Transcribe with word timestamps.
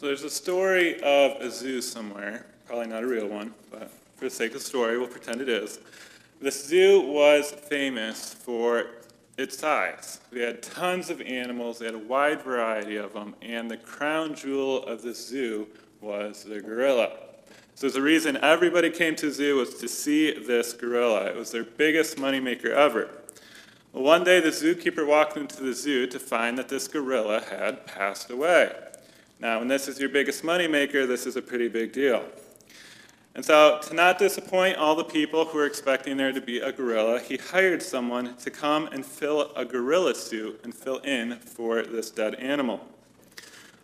So 0.00 0.06
there's 0.06 0.24
a 0.24 0.30
story 0.30 0.94
of 1.02 1.42
a 1.42 1.50
zoo 1.50 1.82
somewhere, 1.82 2.46
probably 2.64 2.86
not 2.86 3.02
a 3.02 3.06
real 3.06 3.26
one, 3.26 3.52
but 3.70 3.90
for 4.16 4.24
the 4.24 4.30
sake 4.30 4.54
of 4.54 4.62
story, 4.62 4.96
we'll 4.96 5.06
pretend 5.06 5.42
it 5.42 5.48
is. 5.50 5.78
This 6.40 6.66
zoo 6.66 7.02
was 7.02 7.50
famous 7.50 8.32
for 8.32 8.86
its 9.36 9.58
size. 9.58 10.20
They 10.32 10.40
had 10.40 10.62
tons 10.62 11.10
of 11.10 11.20
animals, 11.20 11.80
they 11.80 11.84
had 11.84 11.94
a 11.94 11.98
wide 11.98 12.40
variety 12.40 12.96
of 12.96 13.12
them, 13.12 13.34
and 13.42 13.70
the 13.70 13.76
crown 13.76 14.34
jewel 14.34 14.86
of 14.86 15.02
the 15.02 15.12
zoo 15.12 15.68
was 16.00 16.44
the 16.44 16.62
gorilla. 16.62 17.10
So 17.74 17.90
the 17.90 18.00
reason 18.00 18.38
everybody 18.38 18.88
came 18.88 19.14
to 19.16 19.26
the 19.26 19.32
zoo 19.32 19.56
was 19.56 19.74
to 19.80 19.86
see 19.86 20.32
this 20.32 20.72
gorilla. 20.72 21.26
It 21.26 21.36
was 21.36 21.50
their 21.50 21.64
biggest 21.64 22.16
moneymaker 22.16 22.70
ever. 22.70 23.10
Well, 23.92 24.04
one 24.04 24.24
day 24.24 24.40
the 24.40 24.48
zookeeper 24.48 25.06
walked 25.06 25.36
into 25.36 25.62
the 25.62 25.74
zoo 25.74 26.06
to 26.06 26.18
find 26.18 26.56
that 26.56 26.70
this 26.70 26.88
gorilla 26.88 27.42
had 27.50 27.86
passed 27.86 28.30
away. 28.30 28.72
Now, 29.40 29.58
when 29.58 29.68
this 29.68 29.88
is 29.88 29.98
your 29.98 30.10
biggest 30.10 30.42
moneymaker, 30.42 31.08
this 31.08 31.24
is 31.24 31.36
a 31.36 31.42
pretty 31.42 31.68
big 31.68 31.92
deal. 31.92 32.24
And 33.34 33.42
so, 33.42 33.78
to 33.84 33.94
not 33.94 34.18
disappoint 34.18 34.76
all 34.76 34.94
the 34.94 35.04
people 35.04 35.46
who 35.46 35.56
were 35.56 35.64
expecting 35.64 36.18
there 36.18 36.30
to 36.30 36.42
be 36.42 36.58
a 36.58 36.70
gorilla, 36.70 37.20
he 37.20 37.38
hired 37.38 37.82
someone 37.82 38.36
to 38.36 38.50
come 38.50 38.88
and 38.88 39.06
fill 39.06 39.52
a 39.56 39.64
gorilla 39.64 40.14
suit 40.14 40.60
and 40.62 40.74
fill 40.74 40.98
in 40.98 41.38
for 41.38 41.82
this 41.82 42.10
dead 42.10 42.34
animal. 42.34 42.86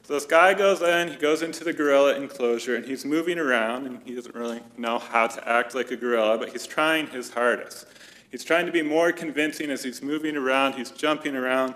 So 0.03 0.13
this 0.13 0.27
guy 0.27 0.53
goes 0.53 0.83
in, 0.83 1.09
he 1.09 1.17
goes 1.17 1.43
into 1.43 1.65
the 1.65 1.73
gorilla 1.73 2.17
enclosure, 2.17 2.77
and 2.77 2.85
he's 2.85 3.05
moving 3.05 3.39
around, 3.39 3.87
and 3.87 4.01
he 4.05 4.15
doesn't 4.15 4.35
really 4.35 4.61
know 4.77 4.99
how 4.99 5.27
to 5.27 5.49
act 5.49 5.75
like 5.75 5.91
a 5.91 5.97
gorilla, 5.97 6.37
but 6.39 6.51
he's 6.51 6.67
trying 6.67 7.07
his 7.07 7.31
hardest. 7.31 7.87
He's 8.31 8.45
trying 8.45 8.67
to 8.67 8.73
be 8.73 8.83
more 8.83 9.11
convincing 9.11 9.71
as 9.71 9.83
he's 9.83 10.03
moving 10.03 10.37
around, 10.37 10.75
he's 10.75 10.91
jumping 10.91 11.35
around, 11.35 11.75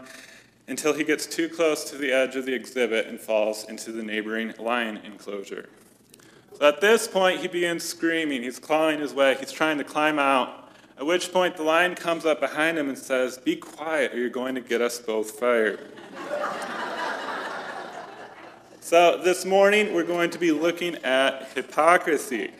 until 0.70 0.94
he 0.94 1.02
gets 1.02 1.26
too 1.26 1.48
close 1.48 1.90
to 1.90 1.98
the 1.98 2.12
edge 2.12 2.36
of 2.36 2.46
the 2.46 2.54
exhibit 2.54 3.06
and 3.06 3.20
falls 3.20 3.64
into 3.68 3.90
the 3.90 4.04
neighboring 4.04 4.54
lion 4.60 4.98
enclosure. 4.98 5.68
So 6.56 6.68
at 6.68 6.80
this 6.80 7.08
point, 7.08 7.40
he 7.40 7.48
begins 7.48 7.82
screaming. 7.82 8.44
He's 8.44 8.60
clawing 8.60 9.00
his 9.00 9.12
way. 9.12 9.36
He's 9.40 9.50
trying 9.50 9.78
to 9.78 9.84
climb 9.84 10.20
out. 10.20 10.70
At 10.96 11.06
which 11.06 11.32
point, 11.32 11.56
the 11.56 11.64
lion 11.64 11.96
comes 11.96 12.24
up 12.24 12.38
behind 12.38 12.78
him 12.78 12.88
and 12.88 12.96
says, 12.96 13.36
Be 13.36 13.56
quiet, 13.56 14.14
or 14.14 14.18
you're 14.18 14.28
going 14.28 14.54
to 14.54 14.60
get 14.60 14.80
us 14.80 15.00
both 15.00 15.32
fired. 15.32 15.80
so 18.80 19.20
this 19.24 19.44
morning, 19.44 19.92
we're 19.92 20.04
going 20.04 20.30
to 20.30 20.38
be 20.38 20.52
looking 20.52 20.94
at 20.96 21.48
hypocrisy. 21.54 22.52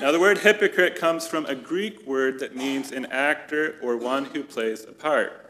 Now, 0.00 0.12
the 0.12 0.20
word 0.20 0.38
hypocrite 0.38 0.94
comes 0.94 1.26
from 1.26 1.44
a 1.46 1.56
Greek 1.56 2.06
word 2.06 2.38
that 2.38 2.54
means 2.54 2.92
an 2.92 3.06
actor 3.06 3.76
or 3.82 3.96
one 3.96 4.26
who 4.26 4.44
plays 4.44 4.84
a 4.84 4.92
part. 4.92 5.49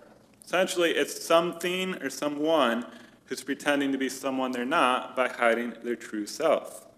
Essentially, 0.51 0.91
it's 0.91 1.25
something 1.25 1.95
or 2.03 2.11
someone 2.11 2.85
who's 3.27 3.41
pretending 3.41 3.93
to 3.93 3.99
be 3.99 4.09
someone 4.09 4.51
they're 4.51 4.65
not 4.65 5.15
by 5.15 5.29
hiding 5.29 5.75
their 5.85 5.95
true 5.95 6.27
self. 6.27 6.89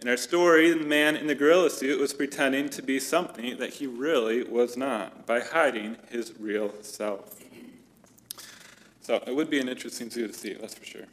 In 0.00 0.08
our 0.08 0.16
story, 0.16 0.72
the 0.72 0.86
man 0.86 1.14
in 1.14 1.26
the 1.26 1.34
gorilla 1.34 1.68
suit 1.68 2.00
was 2.00 2.14
pretending 2.14 2.70
to 2.70 2.80
be 2.80 2.98
something 2.98 3.58
that 3.58 3.74
he 3.74 3.86
really 3.86 4.44
was 4.44 4.78
not 4.78 5.26
by 5.26 5.40
hiding 5.40 5.98
his 6.08 6.32
real 6.40 6.72
self. 6.80 7.38
So 9.02 9.22
it 9.26 9.36
would 9.36 9.50
be 9.50 9.60
an 9.60 9.68
interesting 9.68 10.08
zoo 10.08 10.26
to 10.26 10.32
see, 10.32 10.54
that's 10.54 10.74
for 10.74 10.86
sure. 10.86 11.04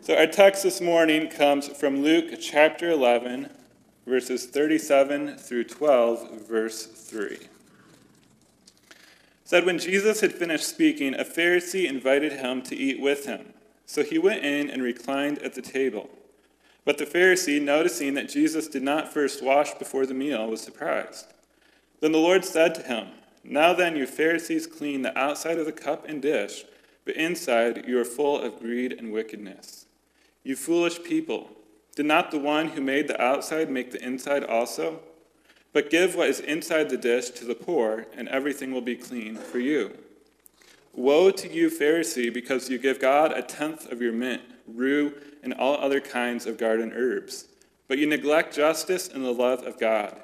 So 0.00 0.16
our 0.16 0.26
text 0.26 0.64
this 0.64 0.80
morning 0.80 1.28
comes 1.28 1.68
from 1.68 2.02
Luke 2.02 2.34
chapter 2.40 2.90
11, 2.90 3.48
verses 4.08 4.46
37 4.46 5.36
through 5.36 5.64
12, 5.64 6.48
verse 6.48 6.84
3 6.84 7.38
said 9.48 9.64
when 9.64 9.78
Jesus 9.78 10.20
had 10.20 10.34
finished 10.34 10.68
speaking, 10.68 11.14
a 11.14 11.24
Pharisee 11.24 11.88
invited 11.88 12.32
him 12.34 12.60
to 12.60 12.76
eat 12.76 13.00
with 13.00 13.24
him. 13.24 13.54
So 13.86 14.02
he 14.02 14.18
went 14.18 14.44
in 14.44 14.68
and 14.68 14.82
reclined 14.82 15.38
at 15.38 15.54
the 15.54 15.62
table. 15.62 16.10
But 16.84 16.98
the 16.98 17.06
Pharisee, 17.06 17.58
noticing 17.58 18.12
that 18.12 18.28
Jesus 18.28 18.68
did 18.68 18.82
not 18.82 19.10
first 19.10 19.42
wash 19.42 19.72
before 19.72 20.04
the 20.04 20.12
meal, 20.12 20.46
was 20.46 20.60
surprised. 20.60 21.32
Then 22.00 22.12
the 22.12 22.18
Lord 22.18 22.44
said 22.44 22.74
to 22.74 22.82
him, 22.82 23.06
Now 23.42 23.72
then, 23.72 23.96
you 23.96 24.06
Pharisees 24.06 24.66
clean 24.66 25.00
the 25.00 25.18
outside 25.18 25.58
of 25.58 25.64
the 25.64 25.72
cup 25.72 26.06
and 26.06 26.20
dish, 26.20 26.66
but 27.06 27.16
inside 27.16 27.86
you 27.88 27.98
are 27.98 28.04
full 28.04 28.38
of 28.38 28.60
greed 28.60 28.92
and 28.92 29.14
wickedness. 29.14 29.86
You 30.42 30.56
foolish 30.56 31.02
people, 31.02 31.52
did 31.96 32.04
not 32.04 32.30
the 32.30 32.38
one 32.38 32.68
who 32.68 32.82
made 32.82 33.08
the 33.08 33.18
outside 33.18 33.70
make 33.70 33.92
the 33.92 34.04
inside 34.04 34.44
also? 34.44 35.00
But 35.78 35.90
give 35.90 36.16
what 36.16 36.28
is 36.28 36.40
inside 36.40 36.90
the 36.90 36.96
dish 36.96 37.30
to 37.30 37.44
the 37.44 37.54
poor, 37.54 38.08
and 38.16 38.28
everything 38.30 38.72
will 38.72 38.80
be 38.80 38.96
clean 38.96 39.36
for 39.36 39.60
you. 39.60 39.96
Woe 40.92 41.30
to 41.30 41.48
you, 41.48 41.70
Pharisee, 41.70 42.34
because 42.34 42.68
you 42.68 42.78
give 42.78 42.98
God 42.98 43.30
a 43.30 43.42
tenth 43.42 43.88
of 43.92 44.02
your 44.02 44.12
mint, 44.12 44.42
rue, 44.66 45.14
and 45.40 45.54
all 45.54 45.76
other 45.76 46.00
kinds 46.00 46.46
of 46.46 46.58
garden 46.58 46.92
herbs, 46.92 47.46
but 47.86 47.96
you 47.96 48.08
neglect 48.08 48.56
justice 48.56 49.06
and 49.06 49.24
the 49.24 49.30
love 49.30 49.64
of 49.64 49.78
God. 49.78 50.16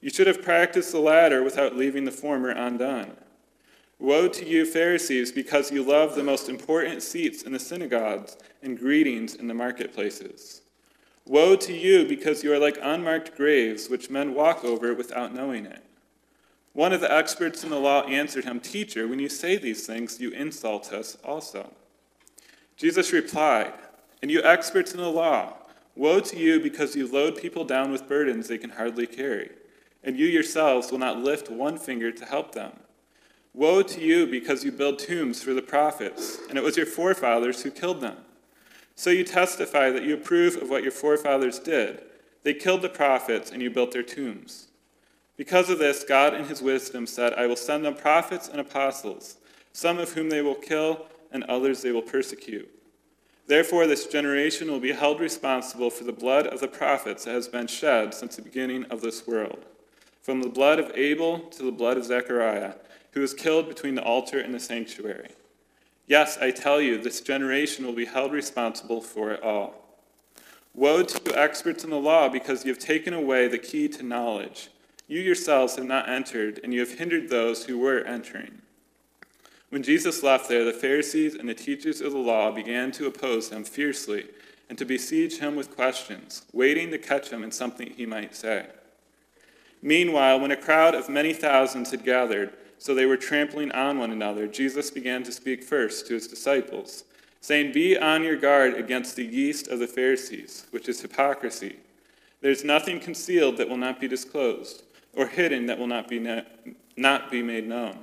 You 0.00 0.08
should 0.08 0.26
have 0.26 0.40
practiced 0.40 0.92
the 0.92 0.98
latter 0.98 1.42
without 1.42 1.76
leaving 1.76 2.06
the 2.06 2.10
former 2.10 2.48
undone. 2.48 3.18
Woe 3.98 4.28
to 4.28 4.48
you, 4.48 4.64
Pharisees, 4.64 5.30
because 5.30 5.70
you 5.70 5.82
love 5.82 6.14
the 6.14 6.24
most 6.24 6.48
important 6.48 7.02
seats 7.02 7.42
in 7.42 7.52
the 7.52 7.58
synagogues 7.58 8.38
and 8.62 8.78
greetings 8.78 9.34
in 9.34 9.46
the 9.46 9.52
marketplaces. 9.52 10.59
Woe 11.30 11.54
to 11.54 11.72
you, 11.72 12.06
because 12.06 12.42
you 12.42 12.52
are 12.52 12.58
like 12.58 12.76
unmarked 12.82 13.36
graves, 13.36 13.88
which 13.88 14.10
men 14.10 14.34
walk 14.34 14.64
over 14.64 14.92
without 14.92 15.32
knowing 15.32 15.64
it. 15.64 15.84
One 16.72 16.92
of 16.92 17.00
the 17.00 17.12
experts 17.12 17.62
in 17.62 17.70
the 17.70 17.78
law 17.78 18.02
answered 18.02 18.44
him, 18.44 18.58
Teacher, 18.58 19.06
when 19.06 19.20
you 19.20 19.28
say 19.28 19.56
these 19.56 19.86
things, 19.86 20.18
you 20.18 20.32
insult 20.32 20.92
us 20.92 21.16
also. 21.22 21.70
Jesus 22.76 23.12
replied, 23.12 23.72
And 24.20 24.28
you 24.28 24.42
experts 24.42 24.90
in 24.90 24.98
the 24.98 25.08
law, 25.08 25.52
woe 25.94 26.18
to 26.18 26.36
you, 26.36 26.58
because 26.58 26.96
you 26.96 27.06
load 27.06 27.36
people 27.36 27.64
down 27.64 27.92
with 27.92 28.08
burdens 28.08 28.48
they 28.48 28.58
can 28.58 28.70
hardly 28.70 29.06
carry, 29.06 29.50
and 30.02 30.18
you 30.18 30.26
yourselves 30.26 30.90
will 30.90 30.98
not 30.98 31.20
lift 31.20 31.48
one 31.48 31.78
finger 31.78 32.10
to 32.10 32.24
help 32.24 32.56
them. 32.56 32.72
Woe 33.54 33.82
to 33.82 34.00
you, 34.00 34.26
because 34.26 34.64
you 34.64 34.72
build 34.72 34.98
tombs 34.98 35.44
for 35.44 35.54
the 35.54 35.62
prophets, 35.62 36.38
and 36.48 36.58
it 36.58 36.64
was 36.64 36.76
your 36.76 36.86
forefathers 36.86 37.62
who 37.62 37.70
killed 37.70 38.00
them. 38.00 38.16
So 39.00 39.08
you 39.08 39.24
testify 39.24 39.88
that 39.92 40.02
you 40.02 40.12
approve 40.12 40.56
of 40.56 40.68
what 40.68 40.82
your 40.82 40.92
forefathers 40.92 41.58
did. 41.58 42.02
They 42.42 42.52
killed 42.52 42.82
the 42.82 42.90
prophets, 42.90 43.50
and 43.50 43.62
you 43.62 43.70
built 43.70 43.92
their 43.92 44.02
tombs. 44.02 44.68
Because 45.38 45.70
of 45.70 45.78
this, 45.78 46.04
God 46.04 46.34
in 46.34 46.44
his 46.44 46.60
wisdom 46.60 47.06
said, 47.06 47.32
I 47.32 47.46
will 47.46 47.56
send 47.56 47.82
them 47.82 47.94
prophets 47.94 48.46
and 48.46 48.60
apostles, 48.60 49.38
some 49.72 49.98
of 49.98 50.12
whom 50.12 50.28
they 50.28 50.42
will 50.42 50.54
kill, 50.54 51.06
and 51.32 51.44
others 51.44 51.80
they 51.80 51.92
will 51.92 52.02
persecute. 52.02 52.68
Therefore, 53.46 53.86
this 53.86 54.06
generation 54.06 54.70
will 54.70 54.80
be 54.80 54.92
held 54.92 55.18
responsible 55.18 55.88
for 55.88 56.04
the 56.04 56.12
blood 56.12 56.46
of 56.46 56.60
the 56.60 56.68
prophets 56.68 57.24
that 57.24 57.32
has 57.32 57.48
been 57.48 57.68
shed 57.68 58.12
since 58.12 58.36
the 58.36 58.42
beginning 58.42 58.84
of 58.90 59.00
this 59.00 59.26
world, 59.26 59.64
from 60.20 60.42
the 60.42 60.50
blood 60.50 60.78
of 60.78 60.92
Abel 60.94 61.38
to 61.38 61.62
the 61.62 61.72
blood 61.72 61.96
of 61.96 62.04
Zechariah, 62.04 62.74
who 63.12 63.22
was 63.22 63.32
killed 63.32 63.66
between 63.66 63.94
the 63.94 64.04
altar 64.04 64.38
and 64.38 64.52
the 64.52 64.60
sanctuary. 64.60 65.30
Yes, 66.10 66.38
I 66.40 66.50
tell 66.50 66.80
you, 66.80 67.00
this 67.00 67.20
generation 67.20 67.86
will 67.86 67.92
be 67.92 68.04
held 68.04 68.32
responsible 68.32 69.00
for 69.00 69.30
it 69.30 69.44
all. 69.44 69.74
Woe 70.74 71.04
to 71.04 71.20
you, 71.24 71.36
experts 71.36 71.84
in 71.84 71.90
the 71.90 72.00
law, 72.00 72.28
because 72.28 72.64
you 72.64 72.72
have 72.72 72.80
taken 72.80 73.14
away 73.14 73.46
the 73.46 73.58
key 73.58 73.86
to 73.90 74.02
knowledge. 74.02 74.70
You 75.06 75.20
yourselves 75.20 75.76
have 75.76 75.84
not 75.84 76.08
entered, 76.08 76.58
and 76.64 76.74
you 76.74 76.80
have 76.80 76.98
hindered 76.98 77.28
those 77.28 77.64
who 77.64 77.78
were 77.78 78.00
entering. 78.00 78.60
When 79.68 79.84
Jesus 79.84 80.24
left 80.24 80.48
there, 80.48 80.64
the 80.64 80.72
Pharisees 80.72 81.36
and 81.36 81.48
the 81.48 81.54
teachers 81.54 82.00
of 82.00 82.10
the 82.10 82.18
law 82.18 82.50
began 82.50 82.90
to 82.92 83.06
oppose 83.06 83.50
him 83.50 83.62
fiercely 83.62 84.26
and 84.68 84.76
to 84.78 84.84
besiege 84.84 85.38
him 85.38 85.54
with 85.54 85.76
questions, 85.76 86.42
waiting 86.52 86.90
to 86.90 86.98
catch 86.98 87.30
him 87.30 87.44
in 87.44 87.52
something 87.52 87.88
he 87.88 88.04
might 88.04 88.34
say. 88.34 88.66
Meanwhile, 89.80 90.40
when 90.40 90.50
a 90.50 90.56
crowd 90.56 90.96
of 90.96 91.08
many 91.08 91.32
thousands 91.32 91.92
had 91.92 92.02
gathered, 92.02 92.52
so 92.80 92.94
they 92.94 93.04
were 93.04 93.18
trampling 93.18 93.70
on 93.72 93.98
one 93.98 94.10
another, 94.10 94.46
Jesus 94.46 94.90
began 94.90 95.22
to 95.24 95.32
speak 95.32 95.62
first 95.62 96.06
to 96.06 96.14
his 96.14 96.26
disciples, 96.26 97.04
saying, 97.42 97.72
Be 97.72 97.96
on 97.96 98.24
your 98.24 98.36
guard 98.36 98.72
against 98.72 99.16
the 99.16 99.24
yeast 99.24 99.68
of 99.68 99.80
the 99.80 99.86
Pharisees, 99.86 100.66
which 100.70 100.88
is 100.88 101.02
hypocrisy. 101.02 101.76
There 102.40 102.50
is 102.50 102.64
nothing 102.64 102.98
concealed 102.98 103.58
that 103.58 103.68
will 103.68 103.76
not 103.76 104.00
be 104.00 104.08
disclosed, 104.08 104.82
or 105.14 105.26
hidden 105.26 105.66
that 105.66 105.78
will 105.78 105.88
not 105.88 106.08
be, 106.08 106.18
ne- 106.18 106.46
not 106.96 107.30
be 107.30 107.42
made 107.42 107.68
known. 107.68 107.98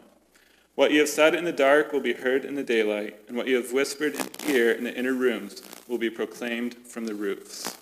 What 0.75 0.91
you 0.91 0.99
have 0.99 1.09
said 1.09 1.33
in 1.33 1.43
the 1.43 1.51
dark 1.51 1.91
will 1.91 1.99
be 1.99 2.13
heard 2.13 2.45
in 2.45 2.53
the 2.53 2.61
daylight, 2.61 3.15
and 3.27 3.35
what 3.35 3.47
you 3.47 3.55
have 3.55 3.73
whispered 3.73 4.15
here 4.43 4.71
in 4.71 4.83
the 4.83 4.95
inner 4.95 5.13
rooms 5.13 5.63
will 5.87 5.97
be 5.97 6.11
proclaimed 6.11 6.75
from 6.85 7.07
the 7.07 7.15
roofs. 7.15 7.79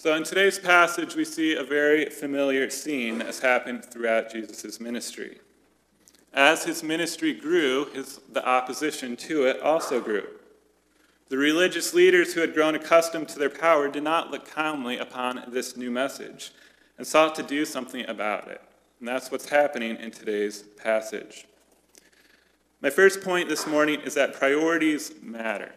So, 0.00 0.14
in 0.14 0.22
today's 0.22 0.58
passage, 0.58 1.14
we 1.14 1.26
see 1.26 1.54
a 1.54 1.62
very 1.62 2.06
familiar 2.06 2.70
scene 2.70 3.18
that 3.18 3.26
has 3.26 3.40
happened 3.40 3.84
throughout 3.84 4.32
Jesus' 4.32 4.80
ministry. 4.80 5.40
As 6.32 6.64
his 6.64 6.82
ministry 6.82 7.34
grew, 7.34 7.84
his, 7.92 8.18
the 8.32 8.42
opposition 8.48 9.14
to 9.18 9.44
it 9.44 9.60
also 9.60 10.00
grew. 10.00 10.26
The 11.28 11.36
religious 11.36 11.92
leaders 11.92 12.32
who 12.32 12.40
had 12.40 12.54
grown 12.54 12.74
accustomed 12.74 13.28
to 13.28 13.38
their 13.38 13.50
power 13.50 13.90
did 13.90 14.02
not 14.02 14.30
look 14.30 14.50
calmly 14.50 14.96
upon 14.96 15.44
this 15.48 15.76
new 15.76 15.90
message 15.90 16.52
and 16.96 17.06
sought 17.06 17.34
to 17.34 17.42
do 17.42 17.66
something 17.66 18.08
about 18.08 18.48
it. 18.48 18.62
And 19.00 19.06
that's 19.06 19.30
what's 19.30 19.50
happening 19.50 19.96
in 19.96 20.12
today's 20.12 20.62
passage. 20.82 21.44
My 22.80 22.88
first 22.88 23.20
point 23.20 23.50
this 23.50 23.66
morning 23.66 24.00
is 24.00 24.14
that 24.14 24.32
priorities 24.32 25.12
matter. 25.20 25.74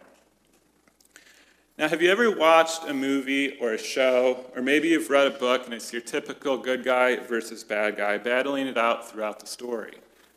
Now, 1.76 1.88
have 1.88 2.00
you 2.00 2.08
ever 2.08 2.30
watched 2.30 2.84
a 2.84 2.94
movie 2.94 3.58
or 3.58 3.72
a 3.72 3.78
show, 3.78 4.46
or 4.54 4.62
maybe 4.62 4.88
you've 4.88 5.10
read 5.10 5.26
a 5.26 5.30
book 5.30 5.64
and 5.64 5.74
it's 5.74 5.92
your 5.92 6.02
typical 6.02 6.56
good 6.56 6.84
guy 6.84 7.16
versus 7.16 7.64
bad 7.64 7.96
guy 7.96 8.16
battling 8.16 8.68
it 8.68 8.78
out 8.78 9.10
throughout 9.10 9.40
the 9.40 9.46
story? 9.46 9.94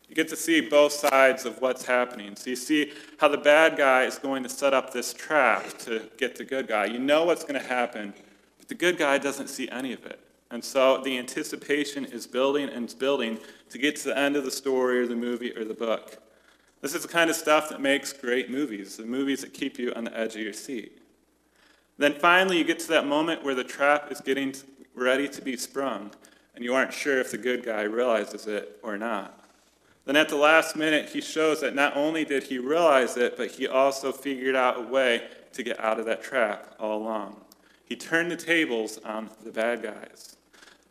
You 0.09 0.15
get 0.15 0.29
to 0.29 0.35
see 0.35 0.61
both 0.61 0.93
sides 0.93 1.45
of 1.45 1.61
what's 1.61 1.85
happening. 1.85 2.35
So 2.35 2.49
you 2.49 2.55
see 2.55 2.91
how 3.19 3.27
the 3.27 3.37
bad 3.37 3.77
guy 3.77 4.05
is 4.05 4.17
going 4.17 4.41
to 4.43 4.49
set 4.49 4.73
up 4.73 4.91
this 4.91 5.13
trap 5.13 5.77
to 5.79 6.09
get 6.17 6.37
the 6.37 6.43
good 6.43 6.67
guy. 6.67 6.85
You 6.85 6.97
know 6.97 7.25
what's 7.25 7.43
going 7.43 7.61
to 7.61 7.67
happen, 7.67 8.15
but 8.57 8.67
the 8.67 8.73
good 8.73 8.97
guy 8.97 9.19
doesn't 9.19 9.49
see 9.49 9.69
any 9.69 9.93
of 9.93 10.07
it. 10.07 10.19
And 10.49 10.63
so 10.63 11.03
the 11.03 11.19
anticipation 11.19 12.05
is 12.05 12.25
building 12.25 12.67
and 12.67 12.97
building 12.97 13.37
to 13.69 13.77
get 13.77 13.95
to 13.97 14.05
the 14.05 14.17
end 14.17 14.37
of 14.37 14.43
the 14.43 14.49
story 14.49 15.01
or 15.01 15.05
the 15.05 15.15
movie 15.15 15.55
or 15.55 15.65
the 15.65 15.75
book. 15.75 16.17
This 16.81 16.95
is 16.95 17.03
the 17.03 17.07
kind 17.07 17.29
of 17.29 17.35
stuff 17.35 17.69
that 17.69 17.79
makes 17.79 18.11
great 18.11 18.49
movies, 18.49 18.97
the 18.97 19.05
movies 19.05 19.41
that 19.41 19.53
keep 19.53 19.77
you 19.77 19.93
on 19.95 20.03
the 20.03 20.17
edge 20.17 20.35
of 20.35 20.41
your 20.41 20.53
seat. 20.53 21.03
Then 21.97 22.13
finally, 22.13 22.57
you 22.57 22.63
get 22.63 22.79
to 22.79 22.87
that 22.89 23.07
moment 23.07 23.43
where 23.43 23.55
the 23.55 23.63
trap 23.63 24.11
is 24.11 24.21
getting 24.21 24.53
ready 24.93 25.27
to 25.29 25.41
be 25.41 25.57
sprung, 25.57 26.11
and 26.55 26.63
you 26.63 26.73
aren't 26.73 26.93
sure 26.93 27.19
if 27.19 27.31
the 27.31 27.37
good 27.37 27.63
guy 27.63 27.83
realizes 27.83 28.47
it 28.47 28.79
or 28.83 28.97
not. 28.97 29.45
Then 30.05 30.15
at 30.15 30.29
the 30.29 30.37
last 30.37 30.75
minute, 30.75 31.09
he 31.09 31.19
shows 31.19 31.59
that 31.61 31.75
not 31.75 31.97
only 31.97 32.23
did 32.23 32.43
he 32.43 32.59
realize 32.59 33.17
it, 33.17 33.35
but 33.35 33.51
he 33.51 33.67
also 33.67 34.11
figured 34.11 34.55
out 34.55 34.77
a 34.77 34.81
way 34.81 35.27
to 35.53 35.63
get 35.63 35.79
out 35.79 35.99
of 35.99 36.05
that 36.05 36.23
trap 36.23 36.75
all 36.79 36.97
along. 36.97 37.41
He 37.83 37.95
turned 37.95 38.31
the 38.31 38.37
tables 38.37 38.99
on 39.03 39.29
the 39.43 39.51
bad 39.51 39.81
guys. 39.83 40.37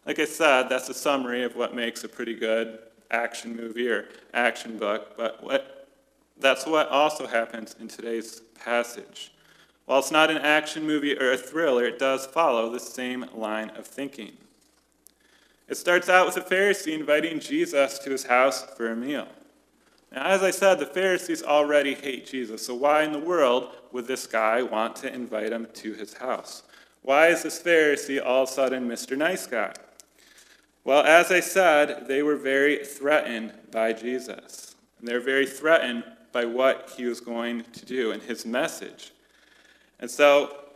Like 0.05 0.19
I 0.19 0.25
said, 0.25 0.69
that's 0.69 0.89
a 0.89 0.95
summary 0.95 1.45
of 1.45 1.57
what 1.57 1.75
makes 1.75 2.05
a 2.05 2.09
pretty 2.09 2.35
good 2.35 2.79
action 3.11 3.57
movie 3.57 3.89
or 3.89 4.09
action 4.35 4.77
book, 4.79 5.17
but 5.17 5.43
what, 5.43 5.89
that's 6.39 6.67
what 6.67 6.89
also 6.89 7.27
happens 7.27 7.75
in 7.81 7.89
today's 7.89 8.41
passage. 8.55 9.33
While 9.87 10.01
it's 10.01 10.11
not 10.11 10.31
an 10.31 10.39
action 10.39 10.85
movie 10.85 11.17
or 11.17 11.33
a 11.33 11.37
thriller, 11.37 11.85
it 11.85 11.99
does 11.99 12.27
follow 12.27 12.71
the 12.71 12.81
same 12.81 13.25
line 13.35 13.71
of 13.71 13.87
thinking. 13.87 14.37
It 15.69 15.77
starts 15.77 16.09
out 16.09 16.27
with 16.27 16.37
a 16.37 16.41
Pharisee 16.41 16.93
inviting 16.93 17.41
Jesus 17.41 17.99
to 18.01 18.11
his 18.11 18.25
house 18.25 18.65
for 18.77 18.91
a 18.91 18.97
meal. 18.97 19.29
Now, 20.13 20.27
as 20.27 20.43
I 20.43 20.51
said, 20.51 20.79
the 20.79 20.87
Pharisees 20.87 21.43
already 21.43 21.95
hate 21.95 22.27
Jesus, 22.27 22.67
so 22.67 22.75
why 22.75 23.03
in 23.03 23.13
the 23.13 23.19
world 23.19 23.75
would 23.93 24.07
this 24.07 24.27
guy 24.27 24.63
want 24.63 24.97
to 24.97 25.13
invite 25.13 25.53
him 25.53 25.67
to 25.75 25.95
his 25.95 26.15
house? 26.15 26.63
Why 27.03 27.29
is 27.29 27.43
this 27.43 27.63
Pharisee 27.63 28.25
all 28.25 28.45
of 28.45 28.49
a 28.49 28.53
sudden 28.53 28.89
Mr. 28.89 29.17
Nice 29.17 29.47
Guy? 29.47 29.73
Well, 30.85 31.05
as 31.05 31.33
I 31.33 31.41
said, 31.41 32.07
they 32.07 32.23
were 32.23 32.37
very 32.37 32.85
threatened 32.85 33.53
by 33.73 33.93
Jesus. 33.93 34.77
And 34.99 35.09
they 35.09 35.15
were 35.15 35.21
very 35.21 35.47
threatened 35.47 36.05
by 36.33 36.45
what 36.45 36.95
he 36.97 37.07
was 37.07 37.21
going 37.21 37.65
to 37.73 37.85
do 37.85 38.13
and 38.13 38.23
his 38.23 38.47
message. 38.47 39.13
And 39.99 40.11
so 40.11 40.67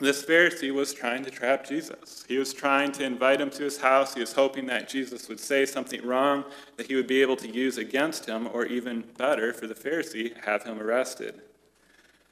this 0.00 0.24
Pharisee 0.24 0.72
was 0.72 0.92
trying 0.92 1.24
to 1.24 1.30
trap 1.30 1.66
Jesus. 1.66 2.24
He 2.26 2.36
was 2.36 2.52
trying 2.52 2.90
to 2.92 3.04
invite 3.04 3.40
him 3.40 3.50
to 3.50 3.62
his 3.62 3.80
house. 3.80 4.14
He 4.14 4.20
was 4.20 4.32
hoping 4.32 4.66
that 4.66 4.88
Jesus 4.88 5.28
would 5.28 5.38
say 5.38 5.64
something 5.64 6.04
wrong 6.04 6.44
that 6.76 6.86
he 6.86 6.96
would 6.96 7.06
be 7.06 7.22
able 7.22 7.36
to 7.36 7.48
use 7.48 7.78
against 7.78 8.26
him, 8.26 8.48
or 8.52 8.66
even 8.66 9.04
better, 9.16 9.52
for 9.52 9.66
the 9.66 9.74
Pharisee, 9.74 10.36
have 10.44 10.64
him 10.64 10.80
arrested. 10.80 11.42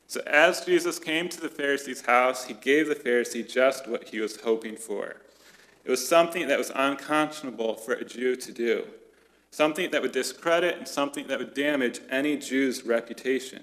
So 0.08 0.20
as 0.26 0.64
Jesus 0.64 0.98
came 0.98 1.28
to 1.28 1.40
the 1.40 1.48
Pharisee's 1.48 2.04
house, 2.04 2.44
he 2.44 2.54
gave 2.54 2.88
the 2.88 2.96
Pharisee 2.96 3.50
just 3.50 3.88
what 3.88 4.08
he 4.08 4.20
was 4.20 4.40
hoping 4.40 4.76
for. 4.76 5.16
It 5.84 5.90
was 5.90 6.06
something 6.06 6.48
that 6.48 6.58
was 6.58 6.72
unconscionable 6.74 7.76
for 7.76 7.94
a 7.94 8.04
Jew 8.04 8.36
to 8.36 8.52
do, 8.52 8.86
something 9.50 9.90
that 9.92 10.02
would 10.02 10.12
discredit 10.12 10.78
and 10.78 10.86
something 10.86 11.28
that 11.28 11.38
would 11.38 11.54
damage 11.54 12.00
any 12.10 12.36
Jew's 12.36 12.84
reputation 12.84 13.62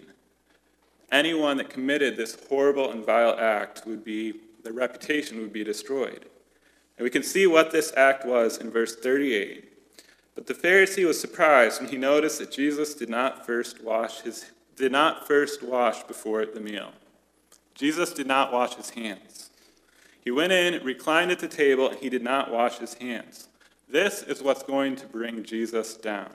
anyone 1.12 1.58
that 1.58 1.70
committed 1.70 2.18
this 2.18 2.38
horrible 2.48 2.92
and 2.92 3.06
vile 3.06 3.38
act 3.40 3.86
would 3.86 4.04
be, 4.04 4.34
their 4.64 4.74
reputation 4.74 5.40
would 5.42 5.54
be 5.54 5.64
destroyed. 5.64 6.26
And 6.98 7.04
we 7.04 7.10
can 7.10 7.24
see 7.24 7.48
what 7.48 7.72
this 7.72 7.94
act 7.96 8.26
was 8.26 8.58
in 8.58 8.72
verse 8.72 8.96
38. 8.96 9.66
But 10.36 10.48
the 10.48 10.54
Pharisee 10.54 11.06
was 11.06 11.20
surprised 11.20 11.82
when 11.82 11.90
he 11.90 11.98
noticed 11.98 12.40
that 12.40 12.52
Jesus 12.52 12.94
did 12.94 13.10
not 13.10 13.46
first 13.46 13.84
wash 13.84 14.22
his 14.22 14.52
did 14.76 14.92
not 14.94 15.28
first 15.28 15.62
wash 15.62 16.04
before 16.04 16.46
the 16.46 16.62
meal. 16.62 16.94
Jesus 17.76 18.14
did 18.14 18.28
not 18.28 18.54
wash 18.54 18.76
his 18.76 18.92
hands. 18.92 19.50
He 20.22 20.32
went 20.32 20.54
in, 20.54 20.82
reclined 20.86 21.32
at 21.32 21.40
the 21.40 21.50
table, 21.50 21.90
and 21.90 22.00
he 22.00 22.10
did 22.10 22.24
not 22.24 22.50
wash 22.50 22.78
his 22.78 22.94
hands. 22.94 23.50
This 23.90 24.24
is 24.24 24.42
what's 24.42 24.64
going 24.64 24.96
to 24.98 25.06
bring 25.06 25.44
Jesus 25.44 25.96
down. 25.96 26.32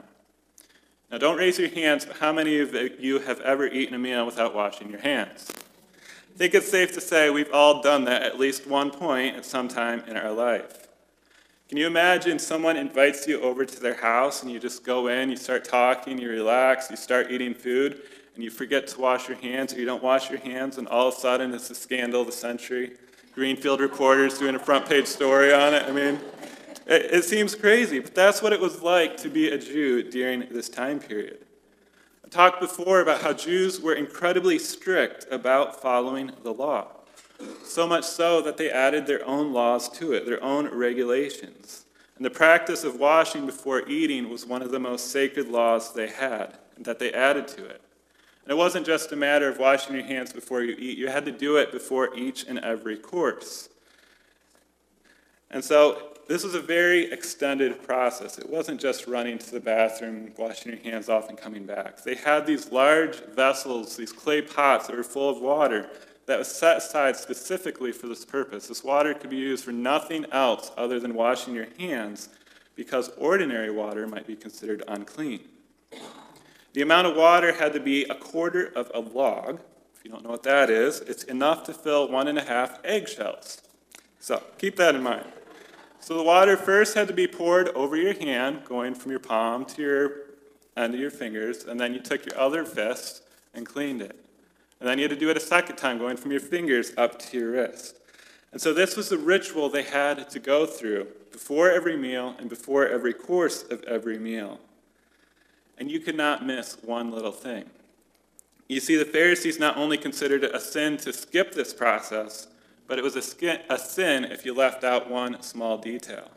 Now, 1.11 1.19
don't 1.19 1.37
raise 1.37 1.59
your 1.59 1.69
hands, 1.69 2.05
but 2.05 2.17
how 2.17 2.33
many 2.33 2.59
of 2.59 2.73
you 2.99 3.19
have 3.19 3.39
ever 3.41 3.67
eaten 3.67 3.93
a 3.93 3.99
meal 3.99 4.25
without 4.25 4.55
washing 4.55 4.89
your 4.89 5.01
hands? 5.01 5.51
I 5.53 6.37
think 6.37 6.53
it's 6.53 6.69
safe 6.69 6.93
to 6.93 7.01
say 7.01 7.29
we've 7.29 7.53
all 7.53 7.81
done 7.81 8.05
that 8.05 8.23
at 8.23 8.39
least 8.39 8.67
one 8.67 8.91
point 8.91 9.35
at 9.35 9.45
some 9.45 9.67
time 9.67 10.03
in 10.07 10.17
our 10.17 10.31
life. 10.31 10.87
Can 11.69 11.77
you 11.77 11.87
imagine 11.87 12.37
someone 12.37 12.75
invites 12.75 13.27
you 13.27 13.41
over 13.41 13.65
to 13.65 13.79
their 13.79 13.95
house 13.95 14.43
and 14.43 14.51
you 14.51 14.59
just 14.59 14.83
go 14.83 15.07
in, 15.07 15.29
you 15.29 15.37
start 15.37 15.63
talking, 15.63 16.17
you 16.17 16.29
relax, 16.29 16.89
you 16.89 16.97
start 16.97 17.31
eating 17.31 17.53
food, 17.53 18.01
and 18.35 18.43
you 18.43 18.49
forget 18.49 18.85
to 18.87 18.99
wash 18.99 19.29
your 19.29 19.37
hands 19.37 19.73
or 19.73 19.79
you 19.79 19.85
don't 19.85 20.03
wash 20.03 20.29
your 20.29 20.39
hands, 20.39 20.77
and 20.77 20.87
all 20.87 21.07
of 21.07 21.15
a 21.15 21.17
sudden 21.17 21.53
it's 21.53 21.69
the 21.69 21.75
scandal 21.75 22.21
of 22.21 22.27
the 22.27 22.33
century? 22.33 22.97
Greenfield 23.33 23.79
Reporters 23.79 24.37
doing 24.37 24.55
a 24.55 24.59
front 24.59 24.87
page 24.87 25.07
story 25.07 25.53
on 25.53 25.73
it. 25.73 25.83
I 25.83 25.91
mean, 25.91 26.19
it, 26.85 27.13
it 27.13 27.25
seems 27.25 27.55
crazy, 27.55 27.99
but 27.99 28.15
that's 28.15 28.41
what 28.41 28.53
it 28.53 28.59
was 28.59 28.81
like 28.81 29.17
to 29.17 29.29
be 29.29 29.49
a 29.49 29.57
Jew 29.57 30.03
during 30.03 30.47
this 30.51 30.69
time 30.69 30.99
period. 30.99 31.45
I 32.23 32.29
talked 32.29 32.59
before 32.59 33.01
about 33.01 33.21
how 33.21 33.33
Jews 33.33 33.79
were 33.79 33.93
incredibly 33.93 34.59
strict 34.59 35.27
about 35.31 35.81
following 35.81 36.31
the 36.43 36.53
law. 36.53 36.87
So 37.63 37.85
much 37.85 38.05
so 38.05 38.41
that 38.41 38.57
they 38.57 38.71
added 38.71 39.05
their 39.05 39.25
own 39.25 39.51
laws 39.51 39.89
to 39.97 40.13
it, 40.13 40.25
their 40.25 40.43
own 40.43 40.67
regulations. 40.67 41.85
And 42.15 42.25
the 42.25 42.29
practice 42.29 42.83
of 42.83 42.99
washing 42.99 43.45
before 43.45 43.87
eating 43.87 44.29
was 44.29 44.45
one 44.45 44.61
of 44.61 44.71
the 44.71 44.79
most 44.79 45.11
sacred 45.11 45.49
laws 45.49 45.93
they 45.93 46.07
had, 46.07 46.57
and 46.77 46.85
that 46.85 46.97
they 46.97 47.11
added 47.11 47.47
to 47.49 47.65
it. 47.65 47.81
And 48.43 48.51
it 48.51 48.57
wasn't 48.57 48.85
just 48.85 49.11
a 49.11 49.15
matter 49.15 49.49
of 49.49 49.57
washing 49.57 49.95
your 49.95 50.05
hands 50.05 50.31
before 50.31 50.61
you 50.61 50.75
eat, 50.77 50.97
you 50.97 51.09
had 51.09 51.25
to 51.25 51.31
do 51.31 51.57
it 51.57 51.71
before 51.71 52.15
each 52.15 52.45
and 52.47 52.59
every 52.59 52.95
course. 52.95 53.69
And 55.51 55.63
so 55.63 56.14
this 56.27 56.43
was 56.43 56.55
a 56.55 56.61
very 56.61 57.11
extended 57.11 57.83
process. 57.83 58.37
It 58.37 58.49
wasn't 58.49 58.81
just 58.81 59.07
running 59.07 59.37
to 59.37 59.51
the 59.51 59.59
bathroom, 59.59 60.31
washing 60.37 60.71
your 60.71 60.81
hands 60.81 61.09
off, 61.09 61.29
and 61.29 61.37
coming 61.37 61.65
back. 61.65 62.03
They 62.03 62.15
had 62.15 62.47
these 62.47 62.71
large 62.71 63.23
vessels, 63.25 63.95
these 63.95 64.11
clay 64.11 64.41
pots 64.41 64.87
that 64.87 64.95
were 64.95 65.03
full 65.03 65.29
of 65.29 65.41
water 65.41 65.89
that 66.25 66.39
was 66.39 66.47
set 66.47 66.77
aside 66.77 67.15
specifically 67.15 67.91
for 67.91 68.07
this 68.07 68.25
purpose. 68.25 68.67
This 68.67 68.83
water 68.83 69.13
could 69.13 69.29
be 69.29 69.35
used 69.35 69.63
for 69.63 69.71
nothing 69.71 70.25
else 70.31 70.71
other 70.75 70.99
than 70.99 71.13
washing 71.13 71.53
your 71.53 71.67
hands 71.77 72.29
because 72.75 73.09
ordinary 73.17 73.69
water 73.69 74.07
might 74.07 74.25
be 74.25 74.35
considered 74.35 74.83
unclean. 74.87 75.41
The 76.73 76.81
amount 76.81 77.07
of 77.07 77.15
water 77.15 77.53
had 77.53 77.73
to 77.73 77.79
be 77.79 78.03
a 78.05 78.15
quarter 78.15 78.65
of 78.75 78.91
a 78.93 78.99
log. 78.99 79.61
If 79.95 80.03
you 80.03 80.11
don't 80.11 80.23
know 80.23 80.31
what 80.31 80.43
that 80.43 80.69
is, 80.69 80.99
it's 81.01 81.23
enough 81.23 81.63
to 81.65 81.73
fill 81.73 82.09
one 82.09 82.27
and 82.27 82.37
a 82.37 82.43
half 82.43 82.79
eggshells. 82.83 83.61
So 84.19 84.41
keep 84.57 84.75
that 84.77 84.95
in 84.95 85.03
mind. 85.03 85.25
So 86.05 86.15
the 86.15 86.21
water 86.21 86.55
first 86.55 86.93
had 86.93 87.07
to 87.07 87.15
be 87.15 87.25
poured 87.25 87.69
over 87.69 87.97
your 87.97 88.13
hand, 88.13 88.63
going 88.65 88.93
from 88.93 89.09
your 89.09 89.19
palm 89.19 89.65
to 89.65 89.81
your 89.81 90.11
end 90.77 90.93
of 90.93 90.99
your 90.99 91.09
fingers, 91.09 91.63
and 91.63 91.79
then 91.79 91.95
you 91.95 91.99
took 91.99 92.27
your 92.27 92.39
other 92.39 92.63
fist 92.63 93.23
and 93.55 93.65
cleaned 93.65 94.03
it. 94.03 94.15
And 94.79 94.87
then 94.87 94.99
you 94.99 95.05
had 95.05 95.09
to 95.09 95.19
do 95.19 95.31
it 95.31 95.37
a 95.37 95.39
second 95.39 95.77
time, 95.77 95.97
going 95.97 96.15
from 96.17 96.29
your 96.29 96.41
fingers 96.41 96.91
up 96.95 97.17
to 97.17 97.37
your 97.39 97.53
wrist. 97.53 97.97
And 98.51 98.61
so 98.61 98.71
this 98.71 98.95
was 98.95 99.09
the 99.09 99.17
ritual 99.17 99.67
they 99.67 99.81
had 99.81 100.29
to 100.29 100.39
go 100.39 100.67
through 100.67 101.07
before 101.31 101.71
every 101.71 101.97
meal 101.97 102.35
and 102.37 102.51
before 102.51 102.87
every 102.87 103.11
course 103.11 103.63
of 103.63 103.81
every 103.85 104.19
meal. 104.19 104.59
And 105.79 105.89
you 105.89 105.99
could 105.99 106.15
not 106.15 106.45
miss 106.45 106.77
one 106.83 107.09
little 107.09 107.31
thing. 107.31 107.65
You 108.67 108.79
see, 108.79 108.95
the 108.95 109.05
Pharisees 109.05 109.57
not 109.57 109.75
only 109.75 109.97
considered 109.97 110.43
it 110.43 110.53
a 110.53 110.59
sin 110.59 110.97
to 110.97 111.11
skip 111.11 111.55
this 111.55 111.73
process, 111.73 112.45
but 112.87 112.99
it 112.99 113.03
was 113.03 113.15
a, 113.15 113.59
a 113.69 113.77
sin 113.77 114.25
if 114.25 114.45
you 114.45 114.53
left 114.53 114.83
out 114.83 115.09
one 115.09 115.41
small 115.41 115.77
detail. 115.77 116.29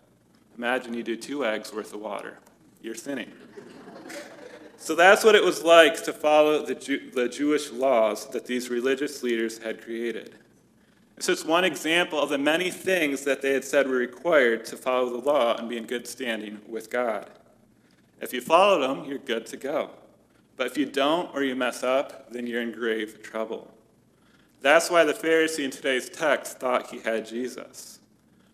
Imagine 0.56 0.94
you 0.94 1.02
do 1.02 1.16
two 1.16 1.44
eggs 1.44 1.72
worth 1.72 1.94
of 1.94 2.00
water. 2.00 2.38
You're 2.82 2.94
sinning. 2.94 3.32
so 4.76 4.94
that's 4.94 5.24
what 5.24 5.34
it 5.34 5.44
was 5.44 5.62
like 5.62 6.02
to 6.04 6.12
follow 6.12 6.64
the, 6.64 6.74
Jew, 6.74 7.10
the 7.10 7.28
Jewish 7.28 7.70
laws 7.70 8.28
that 8.30 8.46
these 8.46 8.70
religious 8.70 9.22
leaders 9.22 9.58
had 9.58 9.82
created. 9.82 10.36
It's 11.16 11.26
just 11.26 11.46
one 11.46 11.64
example 11.64 12.20
of 12.20 12.28
the 12.28 12.38
many 12.38 12.70
things 12.70 13.24
that 13.24 13.42
they 13.42 13.52
had 13.52 13.64
said 13.64 13.88
were 13.88 13.96
required 13.96 14.64
to 14.66 14.76
follow 14.76 15.10
the 15.10 15.26
law 15.26 15.56
and 15.56 15.68
be 15.68 15.76
in 15.76 15.84
good 15.84 16.06
standing 16.06 16.60
with 16.68 16.90
God. 16.90 17.28
If 18.20 18.32
you 18.32 18.40
follow 18.40 18.80
them, 18.80 19.04
you're 19.04 19.18
good 19.18 19.46
to 19.46 19.56
go. 19.56 19.90
But 20.56 20.66
if 20.66 20.78
you 20.78 20.86
don't 20.86 21.32
or 21.34 21.42
you 21.42 21.54
mess 21.54 21.82
up, 21.82 22.32
then 22.32 22.46
you're 22.46 22.62
in 22.62 22.72
grave 22.72 23.22
trouble. 23.22 23.72
That's 24.60 24.90
why 24.90 25.04
the 25.04 25.12
Pharisee 25.12 25.64
in 25.64 25.70
today's 25.70 26.08
text 26.08 26.58
thought 26.58 26.90
he 26.90 26.98
had 26.98 27.26
Jesus. 27.26 28.00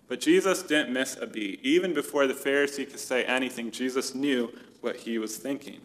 But 0.06 0.20
Jesus 0.20 0.62
didn't 0.62 0.92
miss 0.92 1.16
a 1.16 1.26
beat. 1.26 1.60
Even 1.62 1.94
before 1.94 2.26
the 2.26 2.34
Pharisee 2.34 2.88
could 2.88 3.00
say 3.00 3.24
anything, 3.24 3.70
Jesus 3.70 4.14
knew 4.14 4.52
what 4.80 4.96
he 4.96 5.18
was 5.18 5.38
thinking. 5.38 5.80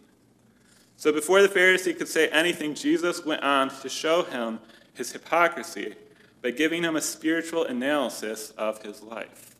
So 0.96 1.10
before 1.10 1.40
the 1.40 1.48
Pharisee 1.48 1.96
could 1.96 2.08
say 2.08 2.28
anything, 2.28 2.74
Jesus 2.74 3.24
went 3.24 3.42
on 3.42 3.70
to 3.80 3.88
show 3.88 4.22
him 4.22 4.60
his 4.92 5.12
hypocrisy 5.12 5.94
by 6.42 6.50
giving 6.50 6.82
him 6.82 6.96
a 6.96 7.00
spiritual 7.00 7.64
analysis 7.64 8.50
of 8.58 8.82
his 8.82 9.02
life. 9.02 9.54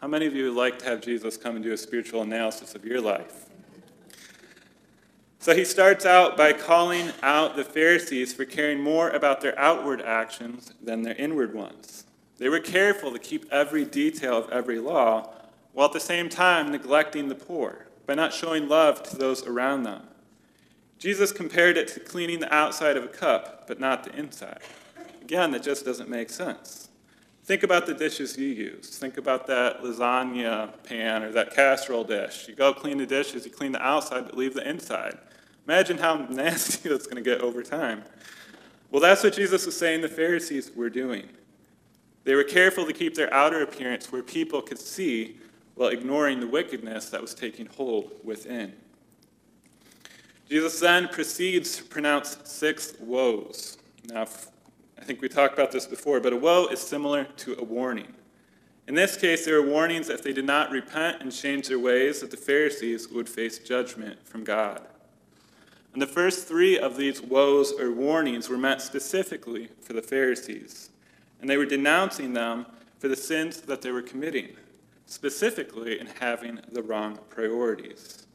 How 0.00 0.08
many 0.08 0.26
of 0.26 0.34
you 0.34 0.46
would 0.46 0.56
like 0.56 0.78
to 0.80 0.86
have 0.86 1.00
Jesus 1.00 1.36
come 1.36 1.54
and 1.54 1.64
do 1.64 1.72
a 1.72 1.76
spiritual 1.76 2.22
analysis 2.22 2.74
of 2.74 2.84
your 2.84 3.00
life? 3.00 3.49
So 5.42 5.56
he 5.56 5.64
starts 5.64 6.04
out 6.04 6.36
by 6.36 6.52
calling 6.52 7.12
out 7.22 7.56
the 7.56 7.64
Pharisees 7.64 8.34
for 8.34 8.44
caring 8.44 8.78
more 8.78 9.08
about 9.08 9.40
their 9.40 9.58
outward 9.58 10.02
actions 10.02 10.74
than 10.82 11.00
their 11.00 11.14
inward 11.14 11.54
ones. 11.54 12.04
They 12.36 12.50
were 12.50 12.60
careful 12.60 13.10
to 13.10 13.18
keep 13.18 13.50
every 13.50 13.86
detail 13.86 14.36
of 14.36 14.50
every 14.50 14.78
law, 14.78 15.30
while 15.72 15.86
at 15.86 15.94
the 15.94 16.00
same 16.00 16.28
time 16.28 16.70
neglecting 16.70 17.28
the 17.28 17.34
poor 17.34 17.86
by 18.06 18.14
not 18.14 18.34
showing 18.34 18.68
love 18.68 19.02
to 19.04 19.16
those 19.16 19.46
around 19.46 19.84
them. 19.84 20.02
Jesus 20.98 21.32
compared 21.32 21.78
it 21.78 21.88
to 21.88 22.00
cleaning 22.00 22.40
the 22.40 22.54
outside 22.54 22.98
of 22.98 23.04
a 23.04 23.08
cup, 23.08 23.66
but 23.66 23.80
not 23.80 24.04
the 24.04 24.14
inside. 24.14 24.60
Again, 25.22 25.52
that 25.52 25.62
just 25.62 25.86
doesn't 25.86 26.10
make 26.10 26.28
sense. 26.28 26.90
Think 27.44 27.62
about 27.62 27.86
the 27.86 27.94
dishes 27.94 28.36
you 28.36 28.48
use. 28.48 28.90
Think 28.98 29.16
about 29.16 29.46
that 29.46 29.82
lasagna 29.82 30.70
pan 30.84 31.22
or 31.22 31.32
that 31.32 31.54
casserole 31.54 32.04
dish. 32.04 32.46
You 32.46 32.54
go 32.54 32.74
clean 32.74 32.98
the 32.98 33.06
dishes, 33.06 33.46
you 33.46 33.50
clean 33.50 33.72
the 33.72 33.82
outside, 33.82 34.26
but 34.26 34.36
leave 34.36 34.52
the 34.52 34.68
inside. 34.68 35.16
Imagine 35.70 35.98
how 35.98 36.16
nasty 36.30 36.88
that's 36.88 37.06
going 37.06 37.22
to 37.22 37.22
get 37.22 37.42
over 37.42 37.62
time. 37.62 38.02
Well, 38.90 39.00
that's 39.00 39.22
what 39.22 39.34
Jesus 39.34 39.66
was 39.66 39.78
saying 39.78 40.00
the 40.00 40.08
Pharisees 40.08 40.72
were 40.74 40.90
doing. 40.90 41.28
They 42.24 42.34
were 42.34 42.42
careful 42.42 42.84
to 42.86 42.92
keep 42.92 43.14
their 43.14 43.32
outer 43.32 43.62
appearance 43.62 44.10
where 44.10 44.24
people 44.24 44.62
could 44.62 44.80
see 44.80 45.38
while 45.76 45.90
ignoring 45.90 46.40
the 46.40 46.48
wickedness 46.48 47.10
that 47.10 47.22
was 47.22 47.34
taking 47.34 47.66
hold 47.66 48.10
within. 48.24 48.72
Jesus 50.48 50.80
then 50.80 51.06
proceeds 51.06 51.76
to 51.76 51.84
pronounce 51.84 52.36
six 52.42 52.94
woes. 52.98 53.78
Now, 54.08 54.22
I 54.22 55.04
think 55.04 55.22
we 55.22 55.28
talked 55.28 55.54
about 55.54 55.70
this 55.70 55.86
before, 55.86 56.18
but 56.18 56.32
a 56.32 56.36
woe 56.36 56.66
is 56.66 56.80
similar 56.80 57.22
to 57.22 57.54
a 57.60 57.62
warning. 57.62 58.12
In 58.88 58.96
this 58.96 59.16
case, 59.16 59.44
there 59.44 59.62
were 59.62 59.70
warnings 59.70 60.08
that 60.08 60.14
if 60.14 60.24
they 60.24 60.32
did 60.32 60.46
not 60.46 60.72
repent 60.72 61.22
and 61.22 61.30
change 61.30 61.68
their 61.68 61.78
ways, 61.78 62.22
that 62.22 62.32
the 62.32 62.36
Pharisees 62.36 63.06
would 63.10 63.28
face 63.28 63.60
judgment 63.60 64.26
from 64.26 64.42
God. 64.42 64.84
And 65.92 66.00
the 66.00 66.06
first 66.06 66.46
three 66.46 66.78
of 66.78 66.96
these 66.96 67.20
woes 67.20 67.72
or 67.72 67.90
warnings 67.90 68.48
were 68.48 68.58
meant 68.58 68.80
specifically 68.80 69.68
for 69.80 69.92
the 69.92 70.02
Pharisees, 70.02 70.90
and 71.40 71.50
they 71.50 71.56
were 71.56 71.66
denouncing 71.66 72.32
them 72.32 72.66
for 72.98 73.08
the 73.08 73.16
sins 73.16 73.60
that 73.62 73.82
they 73.82 73.90
were 73.90 74.02
committing, 74.02 74.50
specifically 75.06 75.98
in 75.98 76.06
having 76.06 76.60
the 76.70 76.82
wrong 76.82 77.18
priorities. 77.28 78.26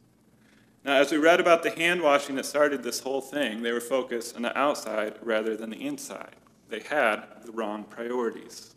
Now, 0.84 0.98
as 0.98 1.12
we 1.12 1.18
read 1.18 1.40
about 1.40 1.64
the 1.64 1.72
hand 1.72 2.02
washing 2.02 2.36
that 2.36 2.46
started 2.46 2.84
this 2.84 3.00
whole 3.00 3.22
thing, 3.22 3.64
they 3.64 3.72
were 3.72 3.82
focused 3.82 4.36
on 4.36 4.44
the 4.44 4.56
outside 4.58 5.16
rather 5.24 5.56
than 5.56 5.72
the 5.72 5.84
inside. 5.84 6.36
They 6.70 6.82
had 6.82 7.24
the 7.44 7.52
wrong 7.52 7.86
priorities. 7.86 8.75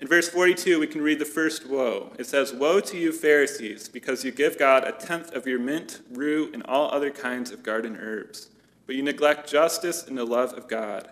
In 0.00 0.06
verse 0.06 0.28
42, 0.28 0.78
we 0.78 0.86
can 0.86 1.02
read 1.02 1.18
the 1.18 1.24
first 1.24 1.66
woe. 1.68 2.12
It 2.18 2.26
says, 2.26 2.52
Woe 2.52 2.78
to 2.80 2.96
you, 2.96 3.12
Pharisees, 3.12 3.88
because 3.88 4.24
you 4.24 4.30
give 4.30 4.56
God 4.56 4.84
a 4.84 4.92
tenth 4.92 5.32
of 5.32 5.46
your 5.46 5.58
mint, 5.58 6.02
rue, 6.12 6.50
and 6.54 6.62
all 6.66 6.92
other 6.92 7.10
kinds 7.10 7.50
of 7.50 7.64
garden 7.64 7.96
herbs, 7.96 8.50
but 8.86 8.94
you 8.94 9.02
neglect 9.02 9.50
justice 9.50 10.06
and 10.06 10.16
the 10.16 10.24
love 10.24 10.52
of 10.52 10.68
God. 10.68 11.08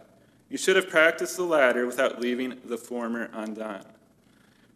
You 0.49 0.57
should 0.57 0.77
have 0.77 0.89
practiced 0.89 1.37
the 1.37 1.43
latter 1.43 1.85
without 1.85 2.21
leaving 2.21 2.61
the 2.65 2.79
former 2.79 3.29
undone. 3.33 3.85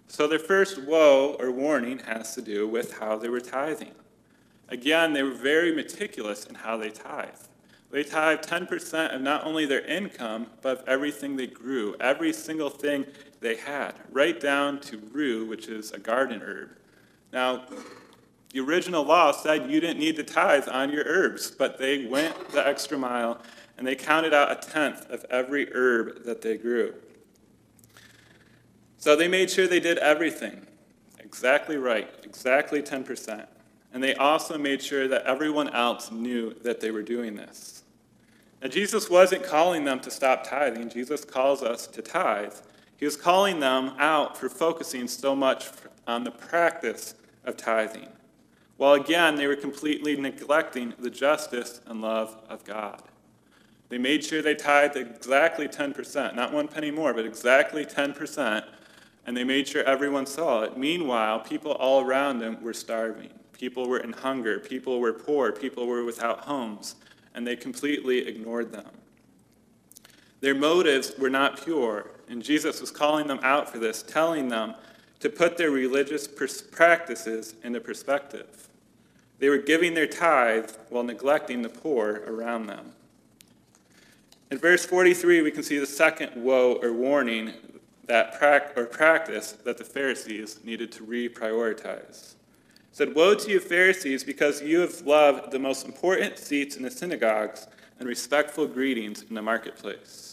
So 0.09 0.27
their 0.27 0.41
first 0.41 0.83
woe 0.83 1.37
or 1.39 1.53
warning 1.53 2.01
has 2.01 2.35
to 2.35 2.43
do 2.43 2.67
with 2.67 2.99
how 2.99 3.17
they 3.17 3.29
were 3.29 3.41
tithing. 3.41 3.95
Again, 4.69 5.13
they 5.13 5.23
were 5.23 5.31
very 5.31 5.73
meticulous 5.73 6.47
in 6.47 6.57
how 6.57 6.77
they 6.77 6.91
tithe. 6.91 7.29
They 7.93 8.03
tithe 8.03 8.41
10% 8.41 9.15
of 9.15 9.21
not 9.21 9.45
only 9.45 9.67
their 9.67 9.85
income, 9.85 10.49
but 10.63 10.81
of 10.81 10.89
everything 10.89 11.37
they 11.37 11.47
grew, 11.47 11.95
every 12.01 12.33
single 12.33 12.71
thing 12.71 13.07
they 13.41 13.57
had, 13.57 13.95
right 14.11 14.39
down 14.39 14.81
to 14.81 14.99
rue, 15.13 15.47
which 15.47 15.69
is 15.69 15.93
a 15.93 15.99
garden 15.99 16.43
herb. 16.43 16.71
Now, 17.33 17.65
the 18.53 18.61
original 18.61 19.05
law 19.05 19.33
said 19.33 19.71
you 19.71 19.81
didn't 19.81 19.99
need 19.99 20.17
to 20.17 20.25
tithe 20.25 20.69
on 20.69 20.91
your 20.91 21.05
herbs, 21.07 21.51
but 21.51 21.79
they 21.79 22.07
went 22.07 22.51
the 22.51 22.67
extra 22.67 22.99
mile 22.99 23.41
and 23.79 23.87
they 23.87 23.95
counted 23.95 24.35
out 24.35 24.53
a 24.53 24.69
tenth 24.69 25.09
of 25.09 25.25
every 25.31 25.73
herb 25.73 26.25
that 26.25 26.43
they 26.43 26.59
grew. 26.59 26.95
So 28.99 29.17
they 29.17 29.29
made 29.29 29.51
sure 29.51 29.67
they 29.67 29.81
did 29.81 29.97
everything 29.99 30.67
exactly 31.31 31.77
right, 31.77 32.13
exactly 32.25 32.83
10%. 32.83 33.47
And 33.93 34.03
they 34.03 34.15
also 34.17 34.59
made 34.59 34.83
sure 34.83 35.07
that 35.09 35.23
everyone 35.27 35.69
else 35.71 36.11
knew 36.11 36.55
that 36.63 36.81
they 36.81 36.91
were 36.91 37.03
doing 37.03 37.37
this. 37.37 37.85
Now, 38.61 38.69
Jesus 38.69 39.09
wasn't 39.09 39.45
calling 39.45 39.85
them 39.85 40.01
to 40.01 40.11
stop 40.11 40.45
tithing. 40.45 40.91
Jesus 40.91 41.25
calls 41.25 41.63
us 41.63 41.87
to 41.87 42.03
tithe. 42.03 42.53
He 43.01 43.07
was 43.07 43.17
calling 43.17 43.61
them 43.61 43.95
out 43.99 44.37
for 44.37 44.51
focusing 44.51 45.09
so 45.09 45.35
much 45.35 45.71
on 46.07 46.23
the 46.23 46.31
practice 46.31 47.15
of 47.45 47.57
tithing, 47.57 48.11
while 48.77 48.93
again, 48.93 49.37
they 49.37 49.47
were 49.47 49.57
completely 49.57 50.15
neglecting 50.17 50.93
the 50.99 51.11
justice 51.11 51.81
and 51.87 52.03
love 52.03 52.37
of 52.49 52.63
God. 52.63 53.03
They 53.89 53.99
made 53.99 54.23
sure 54.23 54.43
they 54.43 54.55
tithed 54.55 54.97
exactly 54.97 55.67
10%, 55.67 56.37
not 56.37 56.53
one 56.53 56.69
penny 56.69 56.91
more, 56.91 57.15
but 57.15 57.25
exactly 57.25 57.87
10%, 57.87 58.65
and 59.27 59.37
they 59.37 59.45
made 59.45 59.67
sure 59.67 59.83
everyone 59.85 60.27
saw 60.27 60.63
it. 60.63 60.77
Meanwhile, 60.77 61.41
people 61.41 61.73
all 61.73 62.03
around 62.03 62.39
them 62.39 62.63
were 62.63 62.75
starving. 62.75 63.31
People 63.53 63.89
were 63.89 63.99
in 63.99 64.13
hunger. 64.13 64.59
People 64.59 65.01
were 65.01 65.13
poor. 65.13 65.53
People 65.53 65.87
were 65.87 66.05
without 66.05 66.41
homes. 66.41 66.97
And 67.35 67.47
they 67.47 67.57
completely 67.57 68.27
ignored 68.27 68.73
them. 68.73 68.89
Their 70.41 70.55
motives 70.55 71.13
were 71.19 71.29
not 71.31 71.63
pure. 71.63 72.11
And 72.31 72.43
Jesus 72.43 72.81
was 72.81 72.91
calling 72.91 73.27
them 73.27 73.41
out 73.43 73.69
for 73.69 73.79
this, 73.79 74.03
telling 74.03 74.49
them 74.49 74.75
to 75.19 75.29
put 75.29 75.59
their 75.59 75.71
religious 75.71 76.27
practices 76.27 77.55
into 77.63 77.81
perspective. 77.81 78.69
They 79.39 79.51
were 79.51 79.59
giving 79.59 79.93
their 79.93 80.07
tithe 80.07 80.71
while 80.89 81.03
neglecting 81.03 81.61
the 81.61 81.69
poor 81.69 82.23
around 82.27 82.67
them. 82.67 82.93
In 84.51 84.57
verse 84.57 84.87
43, 84.87 85.43
we 85.43 85.51
can 85.51 85.63
see 85.63 85.79
the 85.79 85.87
second 85.87 86.43
woe 86.43 86.79
or 86.83 86.93
warning 86.93 87.53
that 88.07 88.41
or 88.77 88.87
practice 88.87 89.53
that 89.53 89.77
the 89.77 89.85
Pharisees 89.85 90.61
needed 90.65 90.91
to 90.93 91.05
reprioritize 91.05 92.35
said, 92.93 93.15
Woe 93.15 93.35
to 93.35 93.51
you, 93.51 93.61
Pharisees, 93.61 94.25
because 94.25 94.63
you 94.63 94.81
have 94.81 95.01
loved 95.03 95.51
the 95.53 95.59
most 95.59 95.87
important 95.87 96.39
seats 96.39 96.77
in 96.77 96.83
the 96.83 96.91
synagogues 96.91 97.67
and 97.99 98.09
respectful 98.09 98.67
greetings 98.67 99.23
in 99.23 99.35
the 99.35 99.43
marketplace. 99.43 100.30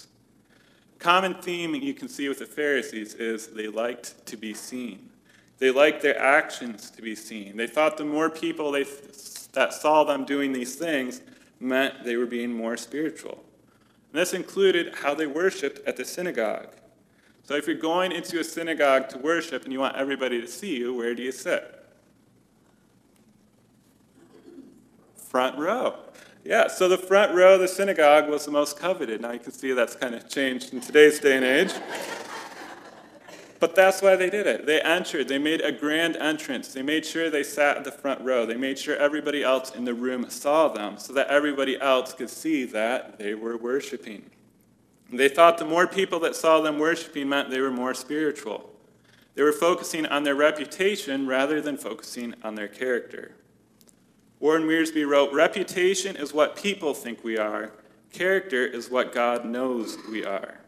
Common 1.00 1.36
theme 1.36 1.76
you 1.76 1.94
can 1.94 2.10
see 2.10 2.28
with 2.28 2.40
the 2.40 2.46
Pharisees 2.46 3.14
is 3.16 3.48
they 3.48 3.68
liked 3.68 4.26
to 4.28 4.38
be 4.38 4.54
seen. 4.54 5.10
They 5.60 5.72
liked 5.72 6.02
their 6.02 6.20
actions 6.20 6.90
to 6.92 7.02
be 7.02 7.16
seen. 7.16 7.58
They 7.58 7.68
thought 7.68 7.98
the 7.98 8.06
more 8.06 8.30
people 8.30 8.72
they, 8.72 8.86
that 9.54 9.74
saw 9.74 10.04
them 10.04 10.26
doing 10.26 10.54
these 10.54 10.76
things 10.76 11.22
meant 11.60 12.04
they 12.04 12.16
were 12.16 12.26
being 12.26 12.54
more 12.54 12.78
spiritual. 12.78 13.44
And 14.12 14.22
this 14.22 14.34
included 14.34 14.96
how 14.96 15.14
they 15.14 15.28
worshiped 15.28 15.88
at 15.88 15.98
the 15.98 16.06
synagogue. 16.06 16.70
So 17.44 17.56
if 17.56 17.66
you're 17.68 17.76
going 17.76 18.12
into 18.12 18.40
a 18.40 18.44
synagogue 18.44 19.10
to 19.10 19.18
worship 19.18 19.64
and 19.64 19.74
you 19.74 19.80
want 19.80 19.96
everybody 19.96 20.42
to 20.42 20.48
see 20.48 20.78
you, 20.78 20.94
where 20.94 21.16
do 21.16 21.24
you 21.24 21.32
sit? 21.32 21.78
front 25.28 25.58
row. 25.58 25.94
Yeah, 26.44 26.68
so 26.68 26.88
the 26.88 26.98
front 26.98 27.36
row 27.36 27.56
of 27.56 27.60
the 27.60 27.68
synagogue 27.68 28.30
was 28.30 28.46
the 28.46 28.52
most 28.52 28.80
coveted. 28.80 29.22
Now 29.22 29.32
you 29.32 29.40
can 29.40 29.52
see 29.52 29.74
that's 29.74 29.96
kind 29.96 30.16
of 30.16 30.30
changed 30.30 30.74
in 30.74 30.82
today's 30.82 31.20
day 31.20 31.36
and 31.36 31.46
age. 31.46 31.74
But 33.60 33.76
that's 33.76 34.02
why 34.02 34.16
they 34.16 34.30
did 34.30 34.46
it. 34.46 34.66
They 34.66 34.82
entered, 34.82 35.28
they 35.28 35.40
made 35.40 35.62
a 35.62 35.72
grand 35.72 36.16
entrance. 36.16 36.74
They 36.74 36.84
made 36.84 37.06
sure 37.06 37.30
they 37.30 37.44
sat 37.44 37.78
at 37.78 37.84
the 37.84 37.92
front 37.92 38.22
row. 38.22 38.46
They 38.46 38.56
made 38.56 38.78
sure 38.78 38.96
everybody 38.96 39.44
else 39.44 39.72
in 39.72 39.84
the 39.84 39.96
room 39.96 40.30
saw 40.30 40.68
them 40.68 40.98
so 40.98 41.12
that 41.14 41.28
everybody 41.28 41.80
else 41.80 42.14
could 42.14 42.30
see 42.30 42.66
that 42.66 43.18
they 43.18 43.34
were 43.34 43.58
worshiping. 43.58 44.30
They 45.12 45.30
thought 45.30 45.58
the 45.58 45.66
more 45.66 45.88
people 45.88 46.20
that 46.20 46.36
saw 46.36 46.62
them 46.62 46.78
worshiping 46.78 47.30
meant 47.30 47.50
they 47.50 47.62
were 47.62 47.72
more 47.72 47.94
spiritual. 47.94 48.70
They 49.36 49.44
were 49.44 49.54
focusing 49.54 50.06
on 50.06 50.24
their 50.24 50.36
reputation 50.36 51.28
rather 51.28 51.62
than 51.62 51.78
focusing 51.78 52.36
on 52.44 52.56
their 52.56 52.68
character. 52.68 53.32
Warren 54.40 54.64
Wiersbe 54.64 55.08
wrote 55.08 55.34
Reputation 55.34 56.16
is 56.16 56.34
what 56.34 56.56
people 56.56 56.94
think 56.94 57.24
we 57.24 57.38
are, 57.38 57.72
character 58.12 58.66
is 58.66 58.90
what 58.90 59.14
God 59.14 59.46
knows 59.46 59.98
we 60.10 60.24
are. 60.24 60.60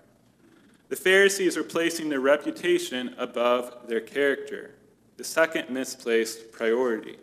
The 0.90 0.96
Pharisees 0.96 1.56
are 1.56 1.64
placing 1.64 2.10
their 2.10 2.20
reputation 2.20 3.14
above 3.18 3.88
their 3.88 4.02
character, 4.02 4.72
the 5.18 5.24
second 5.24 5.70
misplaced 5.70 6.52
priority. 6.52 7.18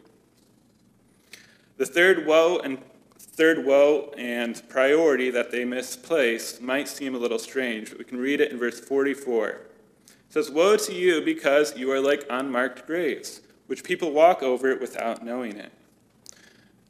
The 1.78 1.86
third 1.86 2.26
woe 2.26 2.60
and 2.60 2.78
third 3.18 3.66
woe 3.66 4.12
and 4.16 4.62
priority 4.68 5.30
that 5.30 5.50
they 5.50 5.64
misplaced 5.64 6.62
might 6.62 6.88
seem 6.88 7.14
a 7.14 7.18
little 7.18 7.40
strange, 7.40 7.90
but 7.90 7.98
we 7.98 8.04
can 8.04 8.18
read 8.18 8.40
it 8.40 8.52
in 8.52 8.58
verse 8.58 8.78
44. 8.78 9.48
It 9.48 9.62
says, 10.30 10.50
Woe 10.50 10.76
to 10.76 10.94
you 10.94 11.20
because 11.20 11.76
you 11.76 11.90
are 11.90 12.00
like 12.00 12.24
unmarked 12.30 12.86
graves, 12.86 13.40
which 13.66 13.84
people 13.84 14.12
walk 14.12 14.42
over 14.42 14.76
without 14.76 15.24
knowing 15.24 15.56
it. 15.56 15.72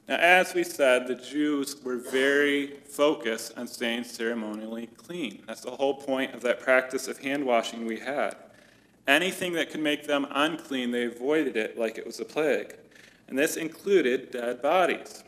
Now, 0.09 0.17
as 0.17 0.55
we 0.55 0.63
said, 0.63 1.09
the 1.09 1.17
Jews 1.17 1.83
were 1.83 1.97
very 1.97 2.75
focused 2.89 3.59
on 3.59 3.67
staying 3.67 4.05
ceremonially 4.05 4.87
clean. 4.97 5.43
That's 5.49 5.63
the 5.63 5.73
whole 5.73 5.95
point 5.95 6.33
of 6.33 6.43
that 6.43 6.61
practice 6.61 7.09
of 7.09 7.19
hand 7.19 7.45
washing 7.45 7.87
we 7.87 7.99
had. 7.99 8.37
Anything 9.09 9.53
that 9.55 9.71
could 9.71 9.81
make 9.81 10.07
them 10.07 10.27
unclean, 10.31 10.93
they 10.93 11.05
avoided 11.05 11.57
it 11.57 11.77
like 11.77 11.99
it 11.99 12.07
was 12.07 12.21
a 12.21 12.25
plague. 12.25 12.77
And 13.29 13.37
this 13.37 13.57
included 13.57 14.31
dead 14.31 14.63
bodies. 14.63 15.25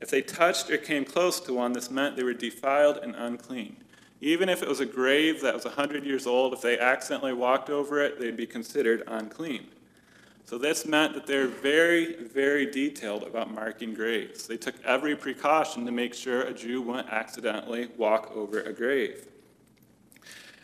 If 0.00 0.10
they 0.10 0.20
touched 0.20 0.70
or 0.70 0.76
came 0.76 1.04
close 1.04 1.40
to 1.40 1.54
one, 1.54 1.72
this 1.72 1.90
meant 1.90 2.16
they 2.16 2.22
were 2.22 2.34
defiled 2.34 2.98
and 2.98 3.16
unclean. 3.16 3.76
Even 4.20 4.48
if 4.48 4.62
it 4.62 4.68
was 4.68 4.80
a 4.80 4.86
grave 4.86 5.40
that 5.40 5.54
was 5.54 5.64
100 5.64 6.04
years 6.04 6.26
old, 6.26 6.52
if 6.52 6.60
they 6.60 6.78
accidentally 6.78 7.32
walked 7.32 7.70
over 7.70 8.00
it, 8.00 8.20
they'd 8.20 8.36
be 8.36 8.46
considered 8.46 9.04
unclean. 9.06 9.68
So 10.48 10.56
this 10.56 10.86
meant 10.86 11.12
that 11.12 11.26
they're 11.26 11.46
very, 11.46 12.14
very 12.24 12.64
detailed 12.64 13.22
about 13.24 13.52
marking 13.52 13.92
graves. 13.92 14.46
They 14.46 14.56
took 14.56 14.82
every 14.82 15.14
precaution 15.14 15.84
to 15.84 15.92
make 15.92 16.14
sure 16.14 16.40
a 16.40 16.54
Jew 16.54 16.80
wouldn't 16.80 17.10
accidentally 17.10 17.90
walk 17.98 18.32
over 18.34 18.62
a 18.62 18.72
grave. 18.72 19.26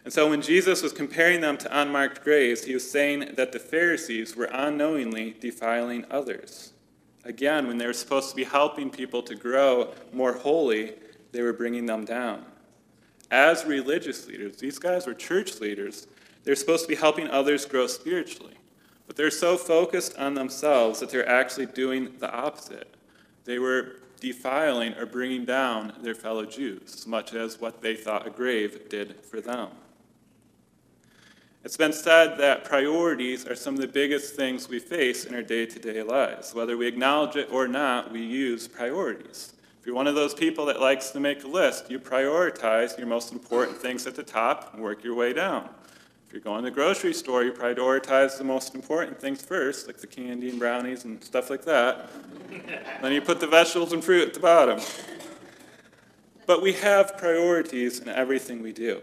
And 0.03 0.11
so 0.11 0.31
when 0.31 0.41
Jesus 0.41 0.83
was 0.83 0.95
comparing 0.95 1.43
them 1.43 1.59
to 1.59 1.83
unmarked 1.83 2.25
graves, 2.25 2.64
he 2.64 2.73
was 2.73 2.91
saying 2.91 3.35
that 3.37 3.53
the 3.53 3.59
Pharisees 3.59 4.35
were 4.35 4.47
unknowingly 4.47 5.37
defiling 5.38 6.07
others. 6.11 6.73
Again, 7.23 7.67
when 7.69 7.76
they 7.76 7.87
were 7.87 7.93
supposed 7.93 8.31
to 8.31 8.37
be 8.37 8.45
helping 8.45 8.88
people 8.88 9.23
to 9.23 9.35
grow 9.35 9.93
more 10.14 10.33
holy, 10.33 10.95
they 11.33 11.43
were 11.43 11.53
bringing 11.53 11.85
them 11.85 12.07
down. 12.07 12.47
As 13.31 13.67
religious 13.67 14.26
leaders, 14.26 14.57
these 14.57 14.79
guys 14.79 15.07
were 15.07 15.12
church 15.12 15.61
leaders, 15.61 16.07
they're 16.43 16.57
supposed 16.57 16.85
to 16.85 16.88
be 16.88 16.95
helping 16.95 17.29
others 17.29 17.67
grow 17.67 17.87
spiritually. 17.87 18.55
But 19.06 19.16
they're 19.16 19.30
so 19.30 19.56
focused 19.56 20.16
on 20.18 20.34
themselves 20.34 21.00
that 21.00 21.11
they're 21.11 21.28
actually 21.28 21.66
doing 21.66 22.14
the 22.18 22.32
opposite. 22.32 22.96
They 23.44 23.58
were 23.58 23.96
defiling 24.20 24.94
or 24.94 25.04
bringing 25.04 25.44
down 25.44 25.92
their 26.00 26.14
fellow 26.14 26.46
Jews, 26.46 27.06
much 27.06 27.34
as 27.34 27.61
what 27.61 27.82
they 27.82 27.94
thought 27.94 28.26
a 28.26 28.30
grave 28.30 28.88
did 28.88 29.20
for 29.25 29.40
them. 29.40 29.68
It's 31.62 31.76
been 31.76 31.92
said 31.92 32.37
that 32.38 32.64
priorities 32.64 33.46
are 33.46 33.54
some 33.54 33.75
of 33.75 33.80
the 33.80 33.87
biggest 33.87 34.34
things 34.34 34.68
we 34.68 34.78
face 34.78 35.25
in 35.25 35.34
our 35.34 35.42
day 35.42 35.64
to 35.66 35.78
day 35.78 36.02
lives. 36.02 36.54
Whether 36.54 36.76
we 36.76 36.87
acknowledge 36.87 37.37
it 37.37 37.50
or 37.50 37.66
not, 37.68 38.12
we 38.12 38.23
use 38.23 38.68
priorities. 38.68 39.54
If 39.80 39.87
you're 39.87 39.94
one 39.94 40.06
of 40.06 40.14
those 40.14 40.34
people 40.34 40.66
that 40.66 40.80
likes 40.80 41.11
to 41.11 41.20
make 41.20 41.44
a 41.44 41.46
list, 41.46 41.90
you 41.90 41.99
prioritize 41.99 42.96
your 42.99 43.06
most 43.06 43.32
important 43.32 43.78
things 43.78 44.06
at 44.06 44.14
the 44.14 44.23
top 44.23 44.73
and 44.75 44.82
work 44.82 45.04
your 45.04 45.14
way 45.14 45.32
down 45.32 45.68
you're 46.35 46.43
going 46.43 46.64
to 46.64 46.71
the 46.71 46.75
grocery 46.75 47.14
store, 47.14 47.45
you 47.45 47.53
prioritize 47.53 48.37
the 48.37 48.43
most 48.43 48.75
important 48.75 49.21
things 49.21 49.41
first, 49.41 49.87
like 49.87 49.99
the 49.99 50.07
candy 50.07 50.50
and 50.50 50.59
brownies 50.59 51.05
and 51.05 51.23
stuff 51.23 51.49
like 51.49 51.64
that. 51.64 52.11
then 53.03 53.12
you 53.12 53.21
put 53.21 53.38
the 53.38 53.47
vegetables 53.47 53.93
and 53.93 54.03
fruit 54.03 54.26
at 54.26 54.35
the 54.35 54.41
bottom. 54.41 54.81
But 56.45 56.61
we 56.61 56.73
have 56.73 57.17
priorities 57.17 58.00
in 58.00 58.09
everything 58.09 58.62
we 58.62 58.73
do. 58.73 59.00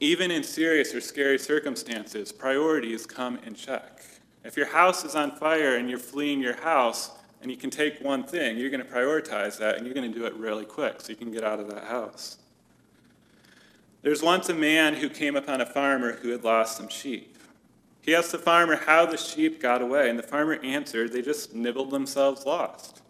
Even 0.00 0.30
in 0.30 0.42
serious 0.42 0.94
or 0.94 1.02
scary 1.02 1.38
circumstances, 1.38 2.32
priorities 2.32 3.04
come 3.04 3.38
in 3.44 3.54
check. 3.54 4.02
If 4.42 4.56
your 4.56 4.66
house 4.66 5.04
is 5.04 5.14
on 5.14 5.32
fire 5.36 5.76
and 5.76 5.90
you're 5.90 5.98
fleeing 5.98 6.40
your 6.40 6.56
house 6.62 7.10
and 7.42 7.50
you 7.50 7.58
can 7.58 7.68
take 7.68 8.00
one 8.00 8.24
thing, 8.24 8.56
you're 8.56 8.70
going 8.70 8.82
to 8.82 8.90
prioritize 8.90 9.58
that 9.58 9.76
and 9.76 9.84
you're 9.84 9.94
going 9.94 10.10
to 10.10 10.18
do 10.18 10.24
it 10.24 10.32
really 10.36 10.64
quick 10.64 11.02
so 11.02 11.10
you 11.10 11.16
can 11.16 11.30
get 11.30 11.44
out 11.44 11.60
of 11.60 11.68
that 11.68 11.84
house. 11.84 12.38
There's 14.02 14.22
once 14.22 14.48
a 14.48 14.54
man 14.54 14.94
who 14.94 15.10
came 15.10 15.36
upon 15.36 15.60
a 15.60 15.66
farmer 15.66 16.12
who 16.12 16.30
had 16.30 16.42
lost 16.42 16.76
some 16.76 16.88
sheep. 16.88 17.36
He 18.00 18.14
asked 18.14 18.32
the 18.32 18.38
farmer 18.38 18.76
how 18.76 19.04
the 19.04 19.18
sheep 19.18 19.60
got 19.60 19.82
away, 19.82 20.08
and 20.08 20.18
the 20.18 20.22
farmer 20.22 20.54
answered, 20.62 21.12
they 21.12 21.20
just 21.20 21.54
nibbled 21.54 21.90
themselves 21.90 22.46
lost. 22.46 23.02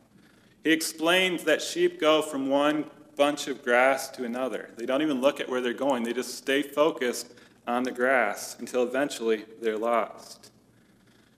He 0.64 0.72
explained 0.72 1.40
that 1.40 1.62
sheep 1.62 2.00
go 2.00 2.22
from 2.22 2.48
one 2.48 2.90
bunch 3.16 3.46
of 3.46 3.62
grass 3.62 4.08
to 4.10 4.24
another. 4.24 4.70
They 4.76 4.84
don't 4.84 5.02
even 5.02 5.20
look 5.20 5.38
at 5.38 5.48
where 5.48 5.60
they're 5.60 5.72
going, 5.72 6.02
they 6.02 6.12
just 6.12 6.36
stay 6.36 6.62
focused 6.62 7.34
on 7.68 7.84
the 7.84 7.92
grass 7.92 8.56
until 8.58 8.82
eventually 8.82 9.44
they're 9.62 9.78
lost. 9.78 10.50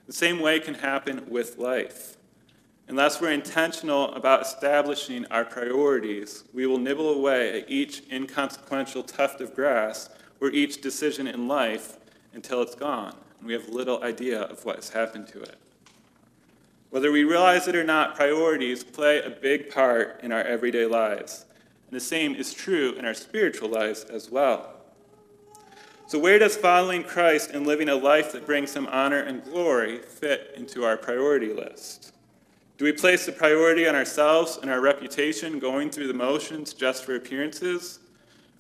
The 0.07 0.15
same 0.15 0.41
way 0.41 0.61
can 0.61 0.75
happen 0.75 1.27
with 1.29 1.59
life. 1.59 2.17
Unless 2.89 3.21
we're 3.21 3.31
intentional 3.31 4.13
about 4.15 4.43
establishing 4.43 5.25
our 5.27 5.45
priorities, 5.45 6.45
we 6.53 6.67
will 6.67 6.79
nibble 6.79 7.11
away 7.11 7.61
at 7.61 7.71
each 7.71 8.03
inconsequential 8.13 9.05
tuft 9.05 9.41
of 9.41 9.55
grass 9.55 10.11
or 10.41 10.51
each 10.51 10.81
decision 10.81 11.27
in 11.27 11.49
life 11.49 11.99
until 12.35 12.61
it's 12.61 12.75
gone, 12.75 13.15
and 13.39 13.47
we 13.47 13.53
have 13.53 13.69
little 13.69 14.03
idea 14.03 14.43
of 14.43 14.65
what 14.65 14.77
has 14.77 14.91
happened 14.91 15.29
to 15.29 15.41
it. 15.41 15.57
Whether 16.91 17.11
we 17.11 17.25
realize 17.25 17.69
it 17.69 17.77
or 17.77 17.85
not, 17.85 18.17
priorities 18.17 18.85
play 18.85 19.23
a 19.23 19.31
big 19.31 19.71
part 19.71 20.21
in 20.23 20.31
our 20.31 20.43
everyday 20.43 20.85
lives. 20.85 21.47
And 21.87 21.97
the 21.97 22.05
same 22.05 22.35
is 22.35 22.53
true 22.53 22.93
in 22.99 23.07
our 23.07 23.15
spiritual 23.15 23.71
lives 23.71 24.05
as 24.05 24.31
well. 24.31 24.75
So, 26.07 26.19
where 26.19 26.39
does 26.39 26.57
following 26.57 27.05
Christ 27.05 27.53
and 27.53 27.67
living 27.67 27.89
a 27.89 27.95
life 27.95 28.33
that 28.33 28.45
brings 28.45 28.77
him 28.77 28.87
honor 28.89 29.21
and 29.21 29.43
glory 29.43 30.01
fit 30.01 30.53
into 30.55 30.85
our 30.85 30.99
priority 30.99 31.55
list? 31.55 32.13
Do 32.83 32.87
we 32.87 32.93
place 32.93 33.27
the 33.27 33.31
priority 33.31 33.87
on 33.87 33.95
ourselves 33.95 34.59
and 34.61 34.69
our 34.69 34.81
reputation, 34.81 35.61
going 35.61 35.89
through 35.89 36.09
the 36.09 36.15
motions 36.15 36.75
just 36.75 37.05
for 37.05 37.15
appearances? 37.15 38.01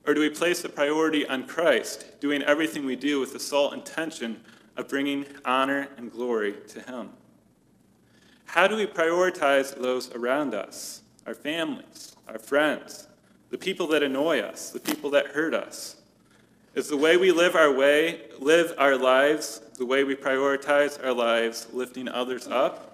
Or 0.07 0.15
do 0.15 0.21
we 0.21 0.31
place 0.31 0.63
the 0.63 0.69
priority 0.69 1.27
on 1.27 1.49
Christ, 1.49 2.21
doing 2.21 2.41
everything 2.45 2.87
we 2.87 2.95
do 2.95 3.19
with 3.19 3.33
the 3.33 3.41
sole 3.41 3.73
intention 3.73 4.41
of 4.77 4.87
bringing 4.87 5.27
honor 5.45 5.89
and 5.97 6.13
glory 6.13 6.55
to 6.69 6.81
Him? 6.83 7.09
How 8.45 8.69
do 8.69 8.77
we 8.77 8.87
prioritize 8.87 9.77
those 9.77 10.15
around 10.15 10.55
us, 10.55 11.03
our 11.27 11.35
families, 11.35 12.15
our 12.29 12.39
friends, 12.39 13.09
the 13.51 13.59
people 13.59 13.89
that 13.89 14.05
annoy 14.05 14.39
us, 14.39 14.71
the 14.71 14.79
people 14.79 15.11
that 15.11 15.27
hurt 15.33 15.53
us? 15.53 15.97
Is 16.77 16.89
the 16.89 16.97
way 16.97 17.17
we 17.17 17.33
live 17.33 17.57
our 17.57 17.73
way, 17.73 18.21
live 18.39 18.73
our 18.79 18.97
lives, 18.97 19.63
the 19.79 19.85
way 19.85 20.05
we 20.05 20.15
prioritize 20.15 21.05
our 21.05 21.13
lives, 21.13 21.67
lifting 21.73 22.07
others 22.07 22.47
up? 22.47 22.92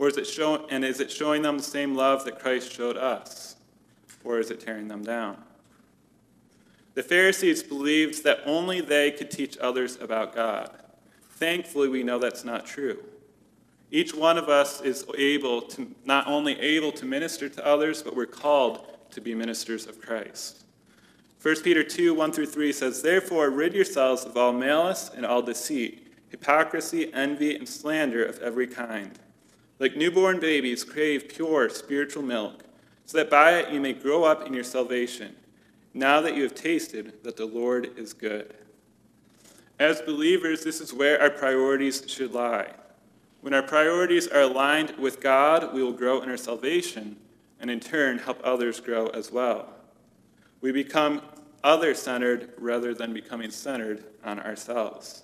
Or 0.00 0.08
is 0.08 0.16
it 0.16 0.26
show, 0.26 0.66
and 0.70 0.82
is 0.82 0.98
it 0.98 1.10
showing 1.10 1.42
them 1.42 1.58
the 1.58 1.62
same 1.62 1.94
love 1.94 2.24
that 2.24 2.38
Christ 2.38 2.72
showed 2.72 2.96
us? 2.96 3.56
Or 4.24 4.38
is 4.38 4.50
it 4.50 4.58
tearing 4.58 4.88
them 4.88 5.04
down? 5.04 5.36
The 6.94 7.02
Pharisees 7.02 7.62
believed 7.62 8.24
that 8.24 8.40
only 8.46 8.80
they 8.80 9.10
could 9.10 9.30
teach 9.30 9.58
others 9.58 9.98
about 10.00 10.34
God. 10.34 10.70
Thankfully, 11.32 11.88
we 11.88 12.02
know 12.02 12.18
that's 12.18 12.44
not 12.44 12.64
true. 12.64 13.04
Each 13.90 14.14
one 14.14 14.38
of 14.38 14.48
us 14.48 14.80
is 14.80 15.04
able 15.18 15.60
to 15.62 15.94
not 16.06 16.26
only 16.26 16.58
able 16.58 16.92
to 16.92 17.04
minister 17.04 17.50
to 17.50 17.66
others, 17.66 18.02
but 18.02 18.16
we're 18.16 18.24
called 18.24 18.86
to 19.10 19.20
be 19.20 19.34
ministers 19.34 19.86
of 19.86 20.00
Christ. 20.00 20.64
1 21.42 21.62
Peter 21.62 21.84
2 21.84 22.14
1 22.14 22.32
through 22.32 22.46
3 22.46 22.72
says, 22.72 23.02
Therefore, 23.02 23.50
rid 23.50 23.74
yourselves 23.74 24.24
of 24.24 24.34
all 24.38 24.54
malice 24.54 25.10
and 25.14 25.26
all 25.26 25.42
deceit, 25.42 26.10
hypocrisy, 26.30 27.12
envy, 27.12 27.54
and 27.54 27.68
slander 27.68 28.24
of 28.24 28.38
every 28.38 28.66
kind. 28.66 29.18
Like 29.80 29.96
newborn 29.96 30.38
babies, 30.38 30.84
crave 30.84 31.28
pure 31.28 31.70
spiritual 31.70 32.22
milk, 32.22 32.64
so 33.06 33.16
that 33.18 33.30
by 33.30 33.58
it 33.58 33.72
you 33.72 33.80
may 33.80 33.94
grow 33.94 34.24
up 34.24 34.46
in 34.46 34.52
your 34.52 34.62
salvation, 34.62 35.34
now 35.94 36.20
that 36.20 36.36
you 36.36 36.42
have 36.42 36.54
tasted 36.54 37.24
that 37.24 37.36
the 37.36 37.46
Lord 37.46 37.98
is 37.98 38.12
good. 38.12 38.54
As 39.78 40.02
believers, 40.02 40.62
this 40.62 40.82
is 40.82 40.92
where 40.92 41.20
our 41.20 41.30
priorities 41.30 42.04
should 42.06 42.32
lie. 42.34 42.74
When 43.40 43.54
our 43.54 43.62
priorities 43.62 44.28
are 44.28 44.42
aligned 44.42 44.98
with 44.98 45.18
God, 45.18 45.72
we 45.72 45.82
will 45.82 45.94
grow 45.94 46.20
in 46.20 46.28
our 46.28 46.36
salvation 46.36 47.16
and 47.58 47.70
in 47.70 47.80
turn 47.80 48.18
help 48.18 48.38
others 48.44 48.80
grow 48.80 49.06
as 49.08 49.32
well. 49.32 49.70
We 50.60 50.72
become 50.72 51.22
other 51.64 51.94
centered 51.94 52.52
rather 52.58 52.92
than 52.92 53.14
becoming 53.14 53.50
centered 53.50 54.04
on 54.22 54.38
ourselves. 54.38 55.22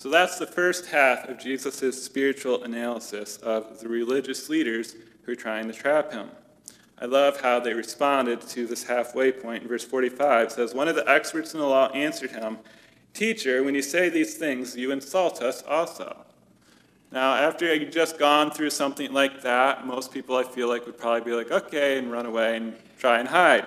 So 0.00 0.08
that's 0.08 0.38
the 0.38 0.46
first 0.46 0.86
half 0.86 1.28
of 1.28 1.38
Jesus' 1.38 2.02
spiritual 2.02 2.64
analysis 2.64 3.36
of 3.36 3.80
the 3.80 3.88
religious 3.90 4.48
leaders 4.48 4.96
who 5.24 5.32
are 5.32 5.36
trying 5.36 5.68
to 5.68 5.74
trap 5.74 6.10
him. 6.10 6.30
I 6.98 7.04
love 7.04 7.42
how 7.42 7.60
they 7.60 7.74
responded 7.74 8.40
to 8.40 8.66
this 8.66 8.84
halfway 8.84 9.30
point. 9.30 9.62
In 9.62 9.68
verse 9.68 9.84
45 9.84 10.52
says, 10.52 10.72
One 10.72 10.88
of 10.88 10.96
the 10.96 11.06
experts 11.06 11.52
in 11.52 11.60
the 11.60 11.66
law 11.66 11.90
answered 11.90 12.30
him, 12.30 12.56
Teacher, 13.12 13.62
when 13.62 13.74
you 13.74 13.82
say 13.82 14.08
these 14.08 14.38
things, 14.38 14.74
you 14.74 14.90
insult 14.90 15.42
us 15.42 15.62
also. 15.64 16.16
Now, 17.12 17.34
after 17.34 17.74
you've 17.74 17.92
just 17.92 18.18
gone 18.18 18.50
through 18.52 18.70
something 18.70 19.12
like 19.12 19.42
that, 19.42 19.86
most 19.86 20.14
people 20.14 20.34
I 20.34 20.44
feel 20.44 20.68
like 20.68 20.86
would 20.86 20.96
probably 20.96 21.30
be 21.30 21.36
like, 21.36 21.50
okay, 21.50 21.98
and 21.98 22.10
run 22.10 22.24
away 22.24 22.56
and 22.56 22.74
try 22.98 23.18
and 23.18 23.28
hide. 23.28 23.66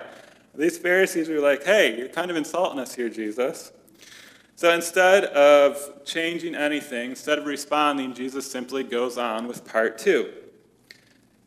These 0.52 0.78
Pharisees 0.78 1.28
were 1.28 1.38
like, 1.38 1.62
hey, 1.62 1.96
you're 1.96 2.08
kind 2.08 2.32
of 2.32 2.36
insulting 2.36 2.80
us 2.80 2.92
here, 2.92 3.08
Jesus. 3.08 3.70
So 4.56 4.72
instead 4.72 5.24
of 5.24 6.04
changing 6.04 6.54
anything, 6.54 7.10
instead 7.10 7.38
of 7.38 7.46
responding, 7.46 8.14
Jesus 8.14 8.50
simply 8.50 8.84
goes 8.84 9.18
on 9.18 9.48
with 9.48 9.64
part 9.64 9.98
two. 9.98 10.32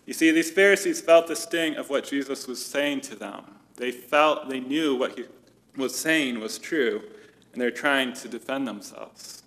You 0.06 0.14
see, 0.14 0.32
these 0.32 0.52
Pharisees 0.52 1.02
felt 1.02 1.28
the 1.28 1.36
sting 1.36 1.76
of 1.76 1.90
what 1.90 2.06
Jesus 2.06 2.48
was 2.48 2.66
saying 2.66 3.02
to 3.02 3.16
them. 3.16 3.44
They 3.78 3.92
felt, 3.92 4.50
they 4.50 4.60
knew 4.60 4.96
what 4.96 5.18
he 5.18 5.26
was 5.76 5.96
saying 5.96 6.40
was 6.40 6.58
true, 6.58 7.02
and 7.54 7.62
they're 7.62 7.72
trying 7.72 8.14
to 8.14 8.28
defend 8.28 8.68
themselves. 8.68 9.44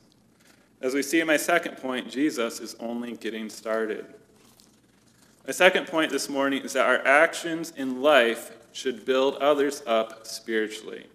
As 0.81 0.95
we 0.95 1.03
see 1.03 1.21
in 1.21 1.27
my 1.27 1.37
second 1.37 1.77
point, 1.77 2.11
Jesus 2.11 2.61
is 2.61 2.77
only 2.81 3.17
getting 3.17 3.51
started. 3.51 4.07
My 5.47 5.53
second 5.53 5.87
point 5.87 6.11
this 6.13 6.29
morning 6.29 6.63
is 6.63 6.75
that 6.75 6.87
our 6.87 7.07
actions 7.07 7.73
in 7.77 8.01
life 8.01 8.53
should 8.73 9.05
build 9.05 9.37
others 9.37 9.83
up 9.87 10.27
spiritually. 10.27 11.07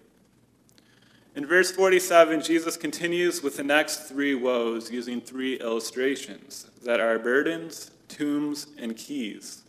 In 1.36 1.45
verse 1.45 1.69
47, 1.69 2.41
Jesus 2.41 2.78
continues 2.78 3.43
with 3.43 3.58
the 3.58 3.63
next 3.63 4.08
three 4.08 4.34
woes 4.36 4.89
using 4.89 5.19
three 5.19 5.56
illustrations 5.60 6.69
that 6.82 7.02
are 7.02 7.19
burdens, 7.19 7.91
tombs, 8.08 8.67
and 8.78 8.95
keys. 8.95 9.63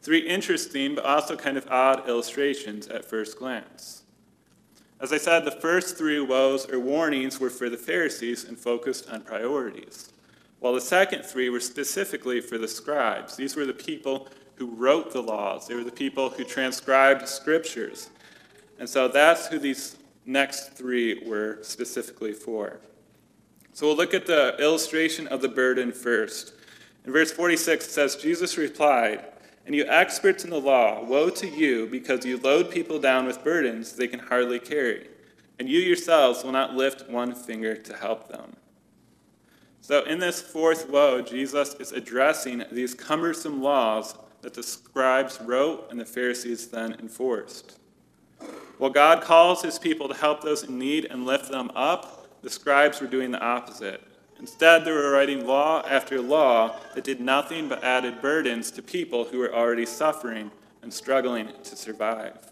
Three 0.00 0.20
interesting 0.20 0.94
but 0.94 1.04
also 1.04 1.36
kind 1.36 1.56
of 1.56 1.66
odd 1.68 2.08
illustrations 2.08 2.86
at 2.86 3.04
first 3.04 3.36
glance. 3.36 4.04
As 5.00 5.12
I 5.12 5.18
said, 5.18 5.44
the 5.44 5.50
first 5.50 5.98
three 5.98 6.20
woes 6.20 6.70
or 6.70 6.78
warnings 6.78 7.40
were 7.40 7.50
for 7.50 7.68
the 7.68 7.76
Pharisees 7.76 8.44
and 8.44 8.56
focused 8.56 9.10
on 9.10 9.22
priorities, 9.22 10.12
while 10.60 10.72
the 10.72 10.80
second 10.80 11.24
three 11.24 11.48
were 11.50 11.58
specifically 11.58 12.40
for 12.40 12.58
the 12.58 12.68
scribes. 12.68 13.34
These 13.34 13.56
were 13.56 13.66
the 13.66 13.72
people 13.72 14.28
who 14.54 14.66
wrote 14.66 15.12
the 15.12 15.22
laws, 15.22 15.66
they 15.66 15.74
were 15.74 15.82
the 15.82 15.90
people 15.90 16.30
who 16.30 16.44
transcribed 16.44 17.26
scriptures. 17.26 18.10
And 18.78 18.88
so 18.88 19.08
that's 19.08 19.48
who 19.48 19.58
these 19.58 19.96
next 20.24 20.74
three 20.74 21.22
were 21.26 21.58
specifically 21.62 22.32
for. 22.32 22.80
So 23.72 23.86
we'll 23.86 23.96
look 23.96 24.14
at 24.14 24.26
the 24.26 24.56
illustration 24.58 25.26
of 25.28 25.40
the 25.40 25.48
burden 25.48 25.92
first. 25.92 26.52
In 27.04 27.12
verse 27.12 27.32
46, 27.32 27.86
it 27.86 27.90
says, 27.90 28.16
Jesus 28.16 28.58
replied, 28.58 29.24
And 29.66 29.74
you 29.74 29.86
experts 29.86 30.44
in 30.44 30.50
the 30.50 30.60
law, 30.60 31.02
woe 31.02 31.30
to 31.30 31.48
you, 31.48 31.86
because 31.86 32.24
you 32.24 32.38
load 32.38 32.70
people 32.70 32.98
down 32.98 33.26
with 33.26 33.42
burdens 33.42 33.94
they 33.94 34.08
can 34.08 34.20
hardly 34.20 34.58
carry, 34.58 35.08
and 35.58 35.68
you 35.68 35.80
yourselves 35.80 36.44
will 36.44 36.52
not 36.52 36.74
lift 36.74 37.08
one 37.08 37.34
finger 37.34 37.74
to 37.74 37.96
help 37.96 38.28
them. 38.28 38.56
So, 39.80 40.04
in 40.04 40.20
this 40.20 40.40
fourth 40.40 40.88
woe, 40.88 41.22
Jesus 41.22 41.74
is 41.74 41.90
addressing 41.90 42.62
these 42.70 42.94
cumbersome 42.94 43.62
laws 43.62 44.14
that 44.42 44.54
the 44.54 44.62
scribes 44.62 45.40
wrote 45.40 45.88
and 45.90 45.98
the 45.98 46.04
Pharisees 46.04 46.68
then 46.68 46.92
enforced. 47.00 47.78
While 48.82 48.90
God 48.90 49.22
calls 49.22 49.62
his 49.62 49.78
people 49.78 50.08
to 50.08 50.14
help 50.14 50.42
those 50.42 50.64
in 50.64 50.76
need 50.76 51.04
and 51.04 51.24
lift 51.24 51.48
them 51.48 51.70
up, 51.76 52.42
the 52.42 52.50
scribes 52.50 53.00
were 53.00 53.06
doing 53.06 53.30
the 53.30 53.40
opposite. 53.40 54.02
Instead, 54.40 54.84
they 54.84 54.90
were 54.90 55.12
writing 55.12 55.46
law 55.46 55.84
after 55.88 56.20
law 56.20 56.74
that 56.96 57.04
did 57.04 57.20
nothing 57.20 57.68
but 57.68 57.84
added 57.84 58.20
burdens 58.20 58.72
to 58.72 58.82
people 58.82 59.26
who 59.26 59.38
were 59.38 59.54
already 59.54 59.86
suffering 59.86 60.50
and 60.82 60.92
struggling 60.92 61.50
to 61.62 61.76
survive. 61.76 62.50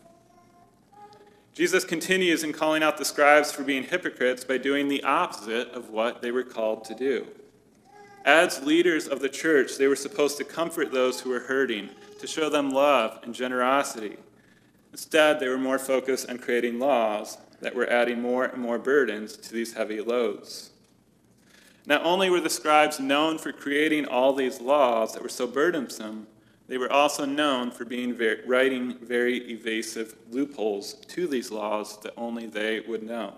Jesus 1.52 1.82
continues 1.84 2.44
in 2.44 2.52
calling 2.52 2.84
out 2.84 2.96
the 2.96 3.04
scribes 3.04 3.50
for 3.50 3.64
being 3.64 3.82
hypocrites 3.82 4.44
by 4.44 4.56
doing 4.56 4.86
the 4.86 5.02
opposite 5.02 5.68
of 5.72 5.90
what 5.90 6.22
they 6.22 6.30
were 6.30 6.44
called 6.44 6.84
to 6.84 6.94
do. 6.94 7.26
As 8.24 8.62
leaders 8.62 9.08
of 9.08 9.18
the 9.18 9.28
church, 9.28 9.78
they 9.78 9.88
were 9.88 9.96
supposed 9.96 10.38
to 10.38 10.44
comfort 10.44 10.92
those 10.92 11.22
who 11.22 11.30
were 11.30 11.40
hurting, 11.40 11.90
to 12.20 12.28
show 12.28 12.48
them 12.48 12.70
love 12.70 13.18
and 13.24 13.34
generosity. 13.34 14.16
Instead, 14.92 15.40
they 15.40 15.48
were 15.48 15.58
more 15.58 15.78
focused 15.78 16.28
on 16.28 16.38
creating 16.38 16.78
laws 16.78 17.38
that 17.60 17.74
were 17.74 17.88
adding 17.88 18.20
more 18.20 18.44
and 18.44 18.60
more 18.60 18.78
burdens 18.78 19.36
to 19.36 19.52
these 19.52 19.74
heavy 19.74 20.00
loads. 20.00 20.70
Not 21.86 22.04
only 22.04 22.30
were 22.30 22.40
the 22.40 22.50
scribes 22.50 23.00
known 23.00 23.38
for 23.38 23.52
creating 23.52 24.06
all 24.06 24.32
these 24.32 24.60
laws 24.60 25.12
that 25.14 25.22
were 25.22 25.28
so 25.28 25.46
burdensome, 25.46 26.26
they 26.68 26.78
were 26.78 26.92
also 26.92 27.24
known 27.24 27.70
for 27.70 27.84
being 27.84 28.16
writing 28.46 28.96
very 28.98 29.38
evasive 29.50 30.14
loopholes 30.30 30.94
to 31.08 31.26
these 31.26 31.50
laws 31.50 32.00
that 32.02 32.12
only 32.16 32.46
they 32.46 32.80
would 32.80 33.02
know. 33.02 33.34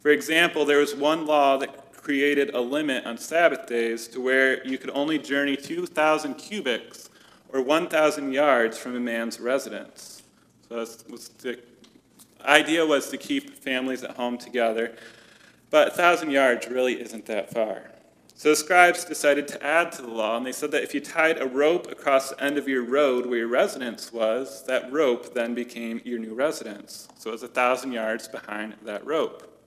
For 0.00 0.10
example, 0.10 0.64
there 0.64 0.78
was 0.78 0.94
one 0.94 1.26
law 1.26 1.58
that 1.58 1.92
created 1.92 2.54
a 2.54 2.60
limit 2.60 3.04
on 3.06 3.18
Sabbath 3.18 3.66
days 3.66 4.08
to 4.08 4.20
where 4.20 4.66
you 4.66 4.78
could 4.78 4.90
only 4.90 5.18
journey 5.18 5.56
2,000 5.56 6.34
cubits 6.34 7.10
or 7.50 7.60
1,000 7.62 8.32
yards 8.32 8.78
from 8.78 8.96
a 8.96 9.00
man's 9.00 9.38
residence. 9.38 10.17
So 10.68 10.84
the 10.84 11.58
idea 12.44 12.84
was 12.84 13.08
to 13.10 13.16
keep 13.16 13.56
families 13.56 14.04
at 14.04 14.16
home 14.16 14.38
together, 14.38 14.94
but 15.70 15.88
a 15.88 15.90
thousand 15.90 16.30
yards 16.30 16.68
really 16.68 17.00
isn't 17.00 17.26
that 17.26 17.52
far. 17.52 17.90
So 18.34 18.50
the 18.50 18.56
scribes 18.56 19.04
decided 19.04 19.48
to 19.48 19.66
add 19.66 19.90
to 19.92 20.02
the 20.02 20.10
law, 20.10 20.36
and 20.36 20.46
they 20.46 20.52
said 20.52 20.70
that 20.70 20.84
if 20.84 20.94
you 20.94 21.00
tied 21.00 21.40
a 21.40 21.46
rope 21.46 21.90
across 21.90 22.30
the 22.30 22.40
end 22.40 22.56
of 22.56 22.68
your 22.68 22.84
road 22.84 23.26
where 23.26 23.38
your 23.38 23.48
residence 23.48 24.12
was, 24.12 24.64
that 24.66 24.92
rope 24.92 25.34
then 25.34 25.54
became 25.54 26.00
your 26.04 26.20
new 26.20 26.34
residence. 26.34 27.08
So 27.18 27.30
it 27.30 27.32
was 27.32 27.42
a 27.42 27.48
thousand 27.48 27.92
yards 27.92 28.28
behind 28.28 28.76
that 28.84 29.04
rope. 29.04 29.60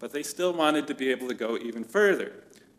But 0.00 0.12
they 0.12 0.22
still 0.22 0.52
wanted 0.52 0.86
to 0.88 0.94
be 0.94 1.10
able 1.10 1.28
to 1.28 1.34
go 1.34 1.56
even 1.56 1.82
further. 1.82 2.32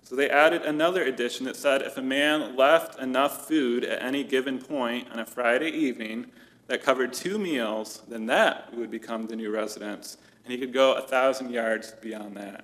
So 0.04 0.15
they 0.15 0.30
added 0.30 0.62
another 0.62 1.04
addition 1.04 1.45
that 1.47 1.56
said 1.56 1.82
if 1.82 1.97
a 1.97 2.04
man 2.04 2.56
left 2.56 2.99
enough 2.99 3.47
food 3.47 3.84
at 3.84 4.04
any 4.04 4.23
given 4.23 4.60
point 4.60 5.08
on 5.12 5.17
a 5.17 5.25
Friday 5.25 5.71
evening, 5.71 6.28
that 6.69 6.84
covered 6.84 7.12
two 7.12 7.39
meals, 7.39 8.03
then 8.08 8.27
that 8.27 8.71
would 8.75 8.91
become 8.91 9.25
the 9.25 9.36
new 9.36 9.51
residence. 9.51 10.17
And 10.45 10.53
he 10.53 10.60
could 10.60 10.71
go 10.71 10.93
a 10.93 11.01
thousand 11.01 11.49
yards 11.49 11.93
beyond 11.99 12.38
that. 12.38 12.63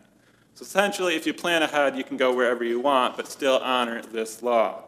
So 0.54 0.62
essentially, 0.62 1.16
if 1.16 1.26
you 1.26 1.34
plan 1.34 1.64
ahead, 1.64 1.98
you 1.98 2.04
can 2.04 2.16
go 2.16 2.34
wherever 2.34 2.64
you 2.64 2.80
want, 2.80 3.18
but 3.18 3.28
still 3.28 3.58
honor 3.58 4.04
this 4.04 4.44
law. 4.44 4.84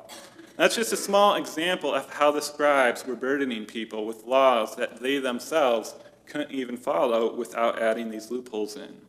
That's 0.56 0.76
just 0.76 0.94
a 0.94 0.98
small 0.98 1.36
example 1.36 1.94
of 1.94 2.12
how 2.14 2.32
the 2.32 2.42
scribes 2.42 3.06
were 3.06 3.16
burdening 3.16 3.66
people 3.66 4.06
with 4.06 4.26
laws 4.26 4.76
that 4.76 5.02
they 5.02 5.18
themselves 5.18 5.96
couldn't 6.28 6.52
even 6.52 6.78
follow 6.78 7.34
without 7.34 7.82
adding 7.82 8.12
these 8.12 8.30
loopholes 8.30 8.76
in. 8.76 9.02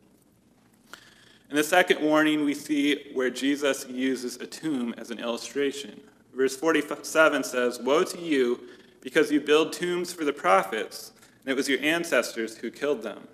In 1.51 1.55
the 1.55 1.63
second 1.63 2.01
warning, 2.01 2.45
we 2.45 2.55
see 2.55 3.11
where 3.13 3.29
Jesus 3.29 3.87
uses 3.87 4.37
a 4.37 4.47
tomb 4.47 4.95
as 4.97 5.11
an 5.11 5.19
illustration. 5.19 6.01
Verse 6.35 6.57
47 6.57 7.43
says, 7.43 7.79
Woe 7.79 8.03
to 8.03 8.19
you! 8.19 8.59
Because 9.01 9.31
you 9.31 9.39
build 9.39 9.73
tombs 9.73 10.13
for 10.13 10.25
the 10.25 10.33
prophets, 10.33 11.11
and 11.43 11.51
it 11.51 11.55
was 11.55 11.69
your 11.69 11.79
ancestors 11.81 12.57
who 12.57 12.71
killed 12.71 13.03
them. 13.03 13.27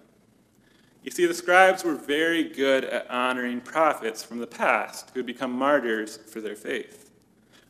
You 1.03 1.11
see, 1.11 1.25
the 1.25 1.33
scribes 1.33 1.83
were 1.83 1.95
very 1.95 2.43
good 2.43 2.83
at 2.83 3.09
honoring 3.11 3.61
prophets 3.61 4.23
from 4.23 4.39
the 4.39 4.47
past 4.47 5.11
who 5.13 5.19
had 5.19 5.27
become 5.27 5.51
martyrs 5.51 6.17
for 6.17 6.41
their 6.41 6.55
faith. 6.55 7.11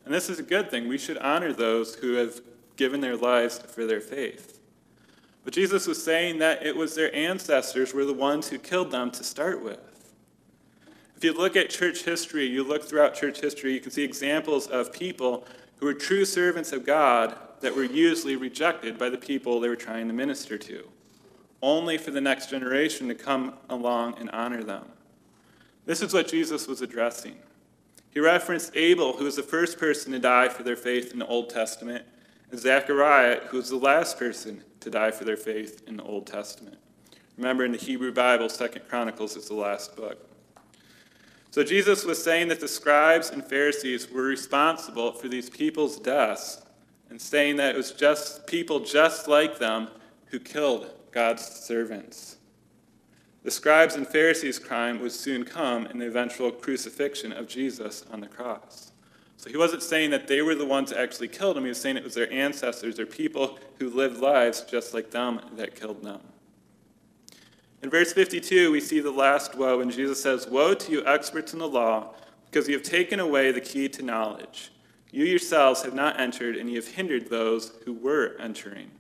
And 0.06 0.14
this 0.14 0.30
is 0.30 0.40
a 0.40 0.44
good 0.44 0.72
thing. 0.72 0.88
We 0.88 0.98
should 0.98 1.18
honor 1.18 1.52
those 1.52 1.96
who 1.96 2.14
have 2.14 2.40
given 2.78 3.02
their 3.02 3.18
lives 3.18 3.58
for 3.58 3.86
their 3.86 4.00
faith. 4.00 4.60
But 5.44 5.54
Jesus 5.54 5.86
was 5.86 6.04
saying 6.04 6.40
that 6.40 6.66
it 6.66 6.76
was 6.76 6.96
their 6.96 7.14
ancestors 7.14 7.94
were 7.94 8.06
the 8.06 8.14
ones 8.14 8.50
who 8.50 8.58
killed 8.58 8.92
them 8.92 9.12
to 9.12 9.24
start 9.24 9.62
with. 9.64 10.14
If 11.18 11.24
you 11.24 11.34
look 11.34 11.56
at 11.56 11.70
church 11.70 12.04
history, 12.04 12.46
you 12.46 12.64
look 12.64 12.84
throughout 12.84 13.16
church 13.16 13.42
history, 13.42 13.74
you 13.74 13.80
can 13.80 13.92
see 13.92 14.04
examples 14.04 14.68
of 14.68 14.92
people 14.92 15.46
who 15.78 15.86
were 15.86 15.94
true 15.94 16.26
servants 16.26 16.72
of 16.72 16.86
God 16.86 17.38
that 17.66 17.76
were 17.76 17.84
usually 17.84 18.36
rejected 18.36 18.96
by 18.96 19.10
the 19.10 19.18
people 19.18 19.60
they 19.60 19.68
were 19.68 19.76
trying 19.76 20.08
to 20.08 20.14
minister 20.14 20.56
to, 20.56 20.88
only 21.64 21.98
for 21.98 22.12
the 22.12 22.22
next 22.22 22.52
generation 22.52 23.08
to 23.08 23.16
come 23.16 23.56
along 23.72 24.14
and 24.20 24.30
honor 24.30 24.64
them. 24.64 24.86
This 25.88 26.04
is 26.04 26.14
what 26.14 26.28
Jesus 26.28 26.68
was 26.68 26.84
addressing. 26.84 27.36
He 28.12 28.20
referenced 28.20 28.76
Abel, 28.76 29.14
who 29.14 29.24
was 29.24 29.36
the 29.36 29.42
first 29.42 29.80
person 29.80 30.12
to 30.12 30.20
die 30.20 30.48
for 30.48 30.62
their 30.62 30.76
faith 30.76 31.12
in 31.12 31.18
the 31.18 31.26
Old 31.26 31.50
Testament, 31.50 32.06
and 32.52 32.60
Zechariah, 32.60 33.48
who 33.48 33.58
was 33.58 33.72
the 33.72 33.78
last 33.78 34.20
person 34.20 34.64
to 34.82 34.92
die 34.92 35.10
for 35.10 35.24
their 35.24 35.36
faith 35.36 35.82
in 35.88 35.98
the 35.98 36.04
Old 36.04 36.28
Testament. 36.28 36.78
Remember, 37.36 37.66
in 37.66 37.72
the 37.72 37.80
Hebrew 37.80 38.14
Bible, 38.14 38.48
Second 38.48 38.84
Chronicles 38.88 39.36
is 39.36 39.48
the 39.48 39.56
last 39.56 39.96
book. 39.96 40.30
So 41.50 41.64
Jesus 41.64 42.06
was 42.06 42.24
saying 42.24 42.50
that 42.50 42.60
the 42.60 42.68
scribes 42.68 43.32
and 43.32 43.44
Pharisees 43.44 44.12
were 44.12 44.22
responsible 44.22 45.14
for 45.14 45.28
these 45.28 45.50
people's 45.50 46.00
deaths 46.00 46.62
and 47.16 47.22
saying 47.22 47.56
that 47.56 47.74
it 47.74 47.78
was 47.78 47.94
just 47.94 48.46
people 48.46 48.82
just 48.82 49.26
like 49.26 49.58
them 49.58 49.88
who 50.26 50.38
killed 50.38 50.92
God's 51.14 51.46
servants. 51.46 52.36
The 53.44 53.52
scribes 53.52 53.96
and 53.96 54.06
Pharisees' 54.06 54.60
crime 54.60 55.00
would 55.00 55.14
soon 55.14 55.46
come 55.46 55.86
in 55.86 55.98
the 55.98 56.08
eventual 56.08 56.52
crucifixion 56.52 57.32
of 57.32 57.48
Jesus 57.48 58.04
on 58.12 58.20
the 58.20 58.28
cross. 58.28 58.92
So 59.38 59.50
he 59.50 59.56
wasn't 59.56 59.82
saying 59.82 60.10
that 60.10 60.28
they 60.28 60.42
were 60.42 60.56
the 60.56 60.66
ones 60.66 60.90
that 60.90 61.00
actually 61.00 61.30
killed 61.30 61.56
him. 61.56 61.64
He 61.64 61.70
was 61.70 61.80
saying 61.80 61.96
it 61.96 62.04
was 62.04 62.16
their 62.16 62.30
ancestors 62.34 63.00
or 63.00 63.06
people 63.06 63.60
who 63.80 63.90
lived 63.90 64.20
lives 64.20 64.66
just 64.70 64.94
like 64.94 65.12
them 65.12 65.40
that 65.56 65.74
killed 65.74 66.04
them. 66.04 66.20
In 67.82 67.90
verse 67.90 68.12
52, 68.12 68.74
we 68.74 68.82
see 68.82 69.00
the 69.00 69.10
last 69.10 69.56
woe, 69.56 69.80
and 69.80 69.90
Jesus 69.90 70.22
says, 70.22 70.48
Woe 70.48 70.74
to 70.74 70.92
you, 70.92 71.06
experts 71.06 71.54
in 71.54 71.60
the 71.60 71.66
law, 71.66 72.14
because 72.52 72.68
you 72.68 72.74
have 72.74 72.84
taken 72.84 73.22
away 73.22 73.54
the 73.54 73.62
key 73.62 73.88
to 73.88 74.04
knowledge. 74.04 74.72
You 75.16 75.24
yourselves 75.24 75.84
have 75.84 75.94
not 75.94 76.20
entered, 76.20 76.58
and 76.58 76.70
you 76.70 76.76
have 76.76 76.90
hindered 76.90 77.30
those 77.30 77.72
who 77.86 77.94
were 77.94 78.36
entering. 78.38 78.92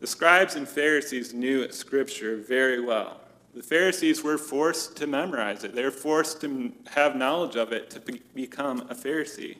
The 0.00 0.06
scribes 0.06 0.54
and 0.54 0.66
Pharisees 0.66 1.34
knew 1.34 1.70
Scripture 1.70 2.38
very 2.38 2.80
well. 2.80 3.20
The 3.54 3.62
Pharisees 3.62 4.24
were 4.24 4.38
forced 4.38 4.96
to 4.96 5.06
memorize 5.06 5.64
it, 5.64 5.74
they 5.74 5.84
were 5.84 5.90
forced 5.90 6.40
to 6.40 6.72
have 6.92 7.14
knowledge 7.14 7.56
of 7.56 7.74
it 7.74 7.90
to 7.90 8.00
be- 8.00 8.22
become 8.34 8.86
a 8.88 8.94
Pharisee. 8.94 9.58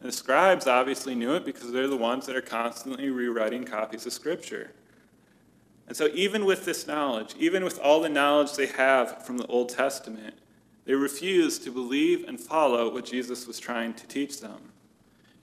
And 0.00 0.08
the 0.08 0.12
scribes 0.12 0.66
obviously 0.66 1.14
knew 1.14 1.34
it 1.34 1.44
because 1.44 1.70
they're 1.70 1.86
the 1.86 1.96
ones 1.96 2.26
that 2.26 2.34
are 2.34 2.42
constantly 2.42 3.10
rewriting 3.10 3.62
copies 3.62 4.06
of 4.06 4.12
Scripture. 4.12 4.72
And 5.86 5.96
so, 5.96 6.08
even 6.14 6.44
with 6.44 6.64
this 6.64 6.88
knowledge, 6.88 7.36
even 7.38 7.62
with 7.62 7.78
all 7.78 8.00
the 8.00 8.08
knowledge 8.08 8.54
they 8.54 8.66
have 8.66 9.24
from 9.24 9.38
the 9.38 9.46
Old 9.46 9.68
Testament, 9.68 10.34
they 10.84 10.94
refused 10.94 11.64
to 11.64 11.70
believe 11.70 12.28
and 12.28 12.38
follow 12.38 12.92
what 12.92 13.04
Jesus 13.04 13.46
was 13.46 13.58
trying 13.58 13.94
to 13.94 14.06
teach 14.06 14.40
them. 14.40 14.72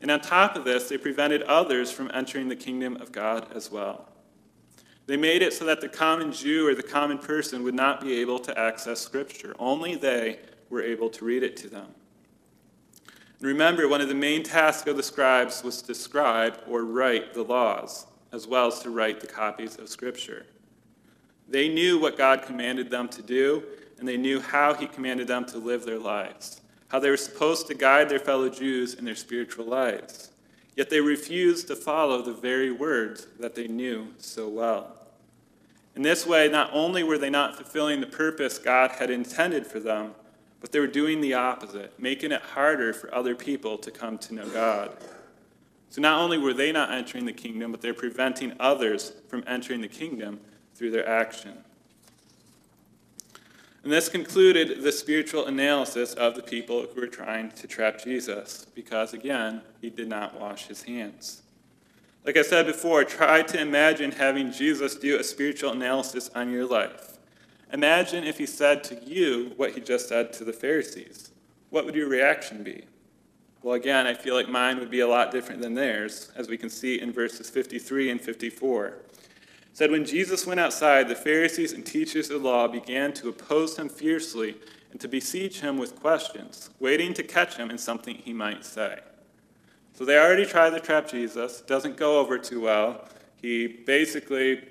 And 0.02 0.10
on 0.10 0.22
top 0.22 0.56
of 0.56 0.66
this, 0.66 0.90
they 0.90 0.98
prevented 0.98 1.44
others 1.44 1.92
from 1.92 2.12
entering 2.14 2.48
the 2.48 2.56
kingdom 2.56 2.98
of 2.98 3.12
God 3.12 3.48
as 3.54 3.72
well. 3.72 4.10
They 5.08 5.18
made 5.18 5.42
it 5.42 5.54
so 5.54 5.66
that 5.66 5.82
the 5.82 5.90
common 5.90 6.32
Jew 6.32 6.68
or 6.68 6.76
the 6.76 6.84
common 6.84 7.18
person 7.18 7.64
would 7.64 7.76
not 7.76 8.02
be 8.02 8.20
able 8.22 8.40
to 8.40 8.58
access 8.58 9.00
Scripture. 9.00 9.56
Only 9.60 9.96
they 9.96 10.40
were 10.70 10.82
able 10.82 11.10
to 11.10 11.26
read 11.26 11.44
it 11.44 11.58
to 11.58 11.70
them. 11.70 11.88
And 13.40 13.48
remember, 13.48 13.88
one 13.88 14.02
of 14.02 14.08
the 14.08 14.16
main 14.16 14.44
tasks 14.44 14.88
of 14.88 14.98
the 14.98 15.04
scribes 15.04 15.64
was 15.64 15.82
to 15.84 15.96
scribe 15.96 16.60
or 16.68 16.86
write 16.86 17.34
the 17.34 17.44
laws, 17.44 18.06
as 18.32 18.48
well 18.48 18.68
as 18.68 18.80
to 18.82 18.92
write 18.92 19.20
the 19.20 19.28
copies 19.28 19.78
of 19.78 19.90
Scripture. 19.90 20.46
They 21.48 21.68
knew 21.68 22.00
what 22.00 22.18
God 22.18 22.44
commanded 22.44 22.90
them 22.90 23.10
to 23.10 23.22
do, 23.22 23.64
and 24.02 24.10
they 24.10 24.18
knew 24.18 24.42
how 24.42 24.74
He 24.74 24.88
commanded 24.88 25.28
them 25.28 25.46
to 25.46 25.60
live 25.60 25.86
their 25.86 26.00
lives, 26.00 26.60
how 26.88 26.98
they 26.98 27.12
were 27.12 27.18
supposed 27.18 27.68
to 27.68 27.76
guide 27.76 28.10
their 28.10 28.20
fellow 28.20 28.50
Jews 28.50 28.96
in 28.96 29.06
their 29.06 29.16
spiritual 29.16 29.66
lives. 29.66 30.32
Yet 30.76 30.90
they 30.90 31.02
refused 31.02 31.68
to 31.68 31.76
follow 31.76 32.24
the 32.24 32.34
very 32.34 32.72
words 32.72 33.28
that 33.40 33.54
they 33.54 33.68
knew 33.68 34.08
so 34.18 34.50
well. 34.50 34.98
In 35.96 36.02
this 36.02 36.26
way, 36.26 36.50
not 36.50 36.72
only 36.74 37.04
were 37.04 37.20
they 37.20 37.30
not 37.30 37.56
fulfilling 37.56 38.02
the 38.02 38.08
purpose 38.08 38.58
God 38.58 38.92
had 38.92 39.12
intended 39.12 39.68
for 39.68 39.80
them, 39.80 40.16
but 40.62 40.72
they 40.72 40.80
were 40.80 40.88
doing 40.88 41.22
the 41.22 41.36
opposite, 41.36 42.00
making 42.00 42.32
it 42.32 42.42
harder 42.42 42.94
for 42.94 43.14
other 43.14 43.36
people 43.36 43.78
to 43.78 43.92
come 43.92 44.18
to 44.18 44.34
know 44.34 44.48
God. 44.50 44.98
So 45.90 46.02
not 46.02 46.20
only 46.20 46.40
were 46.40 46.54
they 46.54 46.72
not 46.72 46.92
entering 46.92 47.26
the 47.26 47.34
kingdom, 47.34 47.72
but 47.72 47.82
they're 47.82 47.94
preventing 47.94 48.54
others 48.60 49.14
from 49.28 49.44
entering 49.46 49.82
the 49.82 49.88
kingdom 49.88 50.40
through 50.74 50.90
their 50.90 51.08
action. 51.08 51.64
And 53.84 53.92
this 53.92 54.10
concluded 54.10 54.84
the 54.84 54.92
spiritual 54.92 55.48
analysis 55.48 56.14
of 56.14 56.36
the 56.36 56.44
people 56.44 56.86
who 56.94 57.02
were 57.02 57.08
trying 57.08 57.52
to 57.52 57.68
trap 57.68 58.04
Jesus, 58.04 58.68
because 58.76 59.14
again, 59.14 59.62
he 59.82 59.90
did 59.90 60.08
not 60.08 60.40
wash 60.40 60.68
his 60.68 60.84
hands. 60.84 61.42
Like 62.24 62.38
I 62.38 62.44
said 62.44 62.68
before, 62.68 63.04
try 63.04 63.42
to 63.42 63.60
imagine 63.60 64.12
having 64.12 64.52
Jesus 64.52 64.96
do 64.96 65.20
a 65.20 65.24
spiritual 65.24 65.72
analysis 65.72 66.30
on 66.36 66.52
your 66.52 66.68
life. 66.68 67.18
Imagine 67.74 68.24
if 68.24 68.38
he 68.38 68.46
said 68.46 68.84
to 68.84 69.04
you 69.04 69.54
what 69.58 69.72
he 69.72 69.82
just 69.82 70.08
said 70.08 70.32
to 70.34 70.44
the 70.44 70.54
Pharisees. 70.54 71.32
What 71.72 71.86
would 71.86 71.96
your 71.96 72.10
reaction 72.10 72.64
be? 72.64 72.84
Well, 73.64 73.76
again, 73.76 74.06
I 74.06 74.14
feel 74.14 74.36
like 74.36 74.50
mine 74.50 74.78
would 74.80 74.92
be 74.92 75.00
a 75.00 75.08
lot 75.08 75.32
different 75.32 75.62
than 75.62 75.74
theirs, 75.74 76.32
as 76.36 76.48
we 76.48 76.58
can 76.58 76.70
see 76.70 77.00
in 77.00 77.12
verses 77.12 77.50
53 77.50 78.12
and 78.12 78.22
54. 78.22 78.98
Said, 79.74 79.92
When 79.92 80.06
Jesus 80.06 80.46
went 80.46 80.60
outside, 80.60 81.08
the 81.08 81.16
Pharisees 81.16 81.74
and 81.74 81.86
teachers 81.86 82.30
of 82.30 82.42
the 82.42 82.48
law 82.48 82.68
began 82.68 83.14
to 83.14 83.30
oppose 83.30 83.78
him 83.78 83.90
fiercely 83.90 84.56
and 84.92 85.00
to 85.00 85.08
besiege 85.08 85.62
him 85.62 85.78
with 85.78 86.00
questions, 86.00 86.70
waiting 86.80 87.14
to 87.14 87.24
catch 87.24 87.56
him 87.56 87.72
in 87.72 87.78
something 87.78 88.16
he 88.16 88.34
might 88.34 88.66
say. 88.66 89.00
So 89.94 90.06
they 90.06 90.18
already 90.18 90.46
tried 90.46 90.72
to 90.72 90.80
trap 90.80 91.08
Jesus. 91.08 91.62
Doesn't 91.62 91.98
go 91.98 92.20
over 92.20 92.38
too 92.38 92.62
well. 92.62 93.08
He 93.42 93.68
basically 93.68 94.62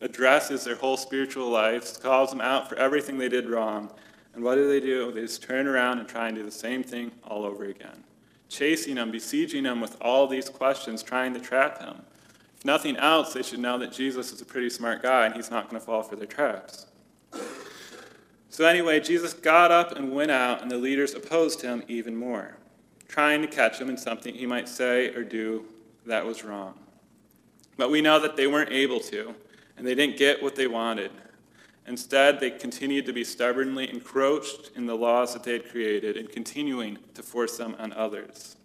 addresses 0.00 0.64
their 0.64 0.76
whole 0.76 0.96
spiritual 0.96 1.50
lives, 1.50 1.96
calls 1.96 2.30
them 2.30 2.40
out 2.40 2.68
for 2.68 2.76
everything 2.76 3.18
they 3.18 3.28
did 3.28 3.48
wrong. 3.48 3.90
And 4.34 4.44
what 4.44 4.54
do 4.54 4.68
they 4.68 4.80
do? 4.80 5.12
They 5.12 5.22
just 5.22 5.42
turn 5.42 5.66
around 5.66 5.98
and 5.98 6.08
try 6.08 6.28
and 6.28 6.36
do 6.36 6.42
the 6.42 6.50
same 6.50 6.82
thing 6.82 7.12
all 7.24 7.44
over 7.44 7.64
again. 7.64 8.04
Chasing 8.48 8.96
him, 8.96 9.10
besieging 9.10 9.64
him 9.64 9.80
with 9.80 9.96
all 10.00 10.26
these 10.26 10.48
questions, 10.48 11.02
trying 11.02 11.34
to 11.34 11.40
trap 11.40 11.80
him. 11.80 12.02
Nothing 12.64 12.96
else, 12.96 13.32
they 13.32 13.42
should 13.42 13.60
know 13.60 13.78
that 13.78 13.92
Jesus 13.92 14.32
is 14.32 14.40
a 14.42 14.44
pretty 14.44 14.70
smart 14.70 15.02
guy 15.02 15.26
and 15.26 15.34
he's 15.34 15.50
not 15.50 15.70
going 15.70 15.80
to 15.80 15.86
fall 15.86 16.02
for 16.02 16.16
their 16.16 16.26
traps. 16.26 16.86
So, 18.50 18.66
anyway, 18.66 19.00
Jesus 19.00 19.32
got 19.32 19.70
up 19.70 19.92
and 19.92 20.12
went 20.12 20.32
out, 20.32 20.60
and 20.60 20.70
the 20.70 20.76
leaders 20.76 21.14
opposed 21.14 21.62
him 21.62 21.84
even 21.86 22.16
more 22.16 22.56
trying 23.10 23.42
to 23.42 23.48
catch 23.48 23.80
him 23.80 23.90
in 23.90 23.96
something 23.96 24.34
he 24.34 24.46
might 24.46 24.68
say 24.68 25.12
or 25.14 25.24
do 25.24 25.64
that 26.06 26.24
was 26.24 26.44
wrong. 26.44 26.74
But 27.76 27.90
we 27.90 28.00
know 28.00 28.20
that 28.20 28.36
they 28.36 28.46
weren't 28.46 28.70
able 28.70 29.00
to, 29.00 29.34
and 29.76 29.86
they 29.86 29.96
didn't 29.96 30.16
get 30.16 30.40
what 30.42 30.54
they 30.54 30.68
wanted. 30.68 31.10
Instead, 31.86 32.38
they 32.38 32.50
continued 32.50 33.06
to 33.06 33.12
be 33.12 33.24
stubbornly 33.24 33.90
encroached 33.90 34.70
in 34.76 34.86
the 34.86 34.94
laws 34.94 35.32
that 35.32 35.42
they 35.42 35.54
had 35.54 35.68
created 35.68 36.16
and 36.16 36.30
continuing 36.30 36.98
to 37.14 37.22
force 37.22 37.56
them 37.56 37.74
on 37.80 37.92
others. 37.94 38.56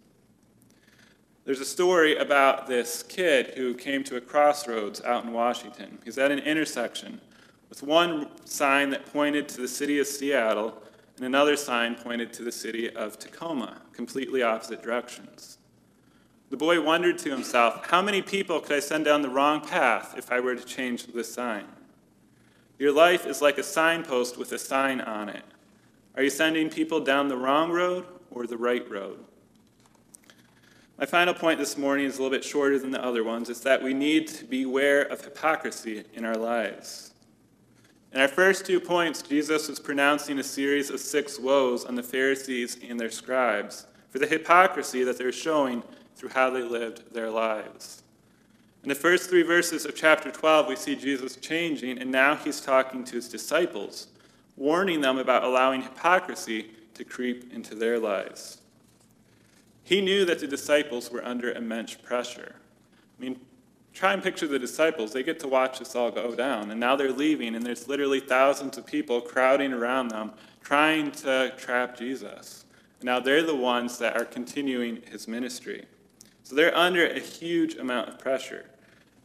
There's 1.46 1.60
a 1.60 1.64
story 1.64 2.16
about 2.16 2.66
this 2.66 3.04
kid 3.04 3.54
who 3.56 3.72
came 3.72 4.02
to 4.04 4.16
a 4.16 4.20
crossroads 4.20 5.00
out 5.02 5.24
in 5.24 5.32
Washington. 5.32 6.00
He's 6.04 6.18
at 6.18 6.32
an 6.32 6.40
intersection 6.40 7.20
with 7.68 7.84
one 7.84 8.26
sign 8.44 8.90
that 8.90 9.06
pointed 9.06 9.48
to 9.50 9.60
the 9.60 9.68
city 9.68 10.00
of 10.00 10.08
Seattle 10.08 10.76
and 11.14 11.24
another 11.24 11.54
sign 11.54 11.94
pointed 11.94 12.32
to 12.32 12.42
the 12.42 12.50
city 12.50 12.90
of 12.90 13.20
Tacoma, 13.20 13.80
completely 13.92 14.42
opposite 14.42 14.82
directions. 14.82 15.58
The 16.50 16.56
boy 16.56 16.80
wondered 16.80 17.16
to 17.18 17.30
himself, 17.30 17.86
How 17.90 18.02
many 18.02 18.22
people 18.22 18.58
could 18.58 18.78
I 18.78 18.80
send 18.80 19.04
down 19.04 19.22
the 19.22 19.30
wrong 19.30 19.60
path 19.60 20.16
if 20.18 20.32
I 20.32 20.40
were 20.40 20.56
to 20.56 20.64
change 20.64 21.06
this 21.06 21.32
sign? 21.32 21.66
Your 22.76 22.90
life 22.90 23.24
is 23.24 23.40
like 23.40 23.58
a 23.58 23.62
signpost 23.62 24.36
with 24.36 24.50
a 24.50 24.58
sign 24.58 25.00
on 25.00 25.28
it. 25.28 25.44
Are 26.16 26.24
you 26.24 26.30
sending 26.30 26.70
people 26.70 26.98
down 26.98 27.28
the 27.28 27.36
wrong 27.36 27.70
road 27.70 28.04
or 28.32 28.48
the 28.48 28.56
right 28.56 28.90
road? 28.90 29.25
My 30.98 31.04
final 31.04 31.34
point 31.34 31.58
this 31.58 31.76
morning 31.76 32.06
is 32.06 32.16
a 32.16 32.22
little 32.22 32.34
bit 32.34 32.42
shorter 32.42 32.78
than 32.78 32.90
the 32.90 33.04
other 33.04 33.22
ones. 33.22 33.50
It's 33.50 33.60
that 33.60 33.82
we 33.82 33.92
need 33.92 34.28
to 34.28 34.46
beware 34.46 35.02
of 35.02 35.22
hypocrisy 35.22 36.04
in 36.14 36.24
our 36.24 36.36
lives. 36.36 37.12
In 38.14 38.20
our 38.22 38.28
first 38.28 38.64
two 38.64 38.80
points, 38.80 39.20
Jesus 39.20 39.68
was 39.68 39.78
pronouncing 39.78 40.38
a 40.38 40.42
series 40.42 40.88
of 40.88 40.98
six 40.98 41.38
woes 41.38 41.84
on 41.84 41.96
the 41.96 42.02
Pharisees 42.02 42.78
and 42.88 42.98
their 42.98 43.10
scribes 43.10 43.86
for 44.08 44.18
the 44.18 44.26
hypocrisy 44.26 45.04
that 45.04 45.18
they're 45.18 45.32
showing 45.32 45.82
through 46.14 46.30
how 46.30 46.48
they 46.48 46.62
lived 46.62 47.12
their 47.12 47.30
lives. 47.30 48.02
In 48.82 48.88
the 48.88 48.94
first 48.94 49.28
three 49.28 49.42
verses 49.42 49.84
of 49.84 49.94
chapter 49.94 50.30
12, 50.30 50.66
we 50.66 50.76
see 50.76 50.96
Jesus 50.96 51.36
changing, 51.36 51.98
and 51.98 52.10
now 52.10 52.36
he's 52.36 52.62
talking 52.62 53.04
to 53.04 53.16
his 53.16 53.28
disciples, 53.28 54.06
warning 54.56 55.02
them 55.02 55.18
about 55.18 55.44
allowing 55.44 55.82
hypocrisy 55.82 56.70
to 56.94 57.04
creep 57.04 57.52
into 57.52 57.74
their 57.74 57.98
lives. 57.98 58.62
He 59.86 60.02
knew 60.02 60.26
that 60.26 60.40
the 60.40 60.46
disciples 60.46 61.10
were 61.10 61.24
under 61.24 61.50
immense 61.50 61.94
pressure. 61.94 62.56
I 63.18 63.22
mean, 63.22 63.40
Try 63.96 64.12
and 64.12 64.22
picture 64.22 64.46
the 64.46 64.58
disciples. 64.58 65.14
They 65.14 65.22
get 65.22 65.40
to 65.40 65.48
watch 65.48 65.78
this 65.78 65.96
all 65.96 66.10
go 66.10 66.34
down. 66.34 66.70
And 66.70 66.78
now 66.78 66.96
they're 66.96 67.10
leaving, 67.10 67.54
and 67.54 67.64
there's 67.64 67.88
literally 67.88 68.20
thousands 68.20 68.76
of 68.76 68.84
people 68.84 69.22
crowding 69.22 69.72
around 69.72 70.08
them, 70.08 70.32
trying 70.62 71.12
to 71.12 71.54
trap 71.56 71.96
Jesus. 71.96 72.66
Now 73.02 73.20
they're 73.20 73.42
the 73.42 73.56
ones 73.56 73.96
that 73.96 74.14
are 74.14 74.26
continuing 74.26 75.00
his 75.10 75.26
ministry. 75.26 75.86
So 76.42 76.54
they're 76.54 76.76
under 76.76 77.06
a 77.06 77.18
huge 77.18 77.76
amount 77.76 78.10
of 78.10 78.18
pressure. 78.18 78.66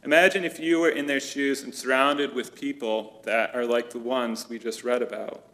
Imagine 0.04 0.42
if 0.42 0.58
you 0.58 0.80
were 0.80 0.88
in 0.88 1.04
their 1.04 1.20
shoes 1.20 1.62
and 1.62 1.74
surrounded 1.74 2.34
with 2.34 2.54
people 2.54 3.20
that 3.24 3.54
are 3.54 3.66
like 3.66 3.90
the 3.90 3.98
ones 3.98 4.48
we 4.48 4.58
just 4.58 4.84
read 4.84 5.02
about. 5.02 5.44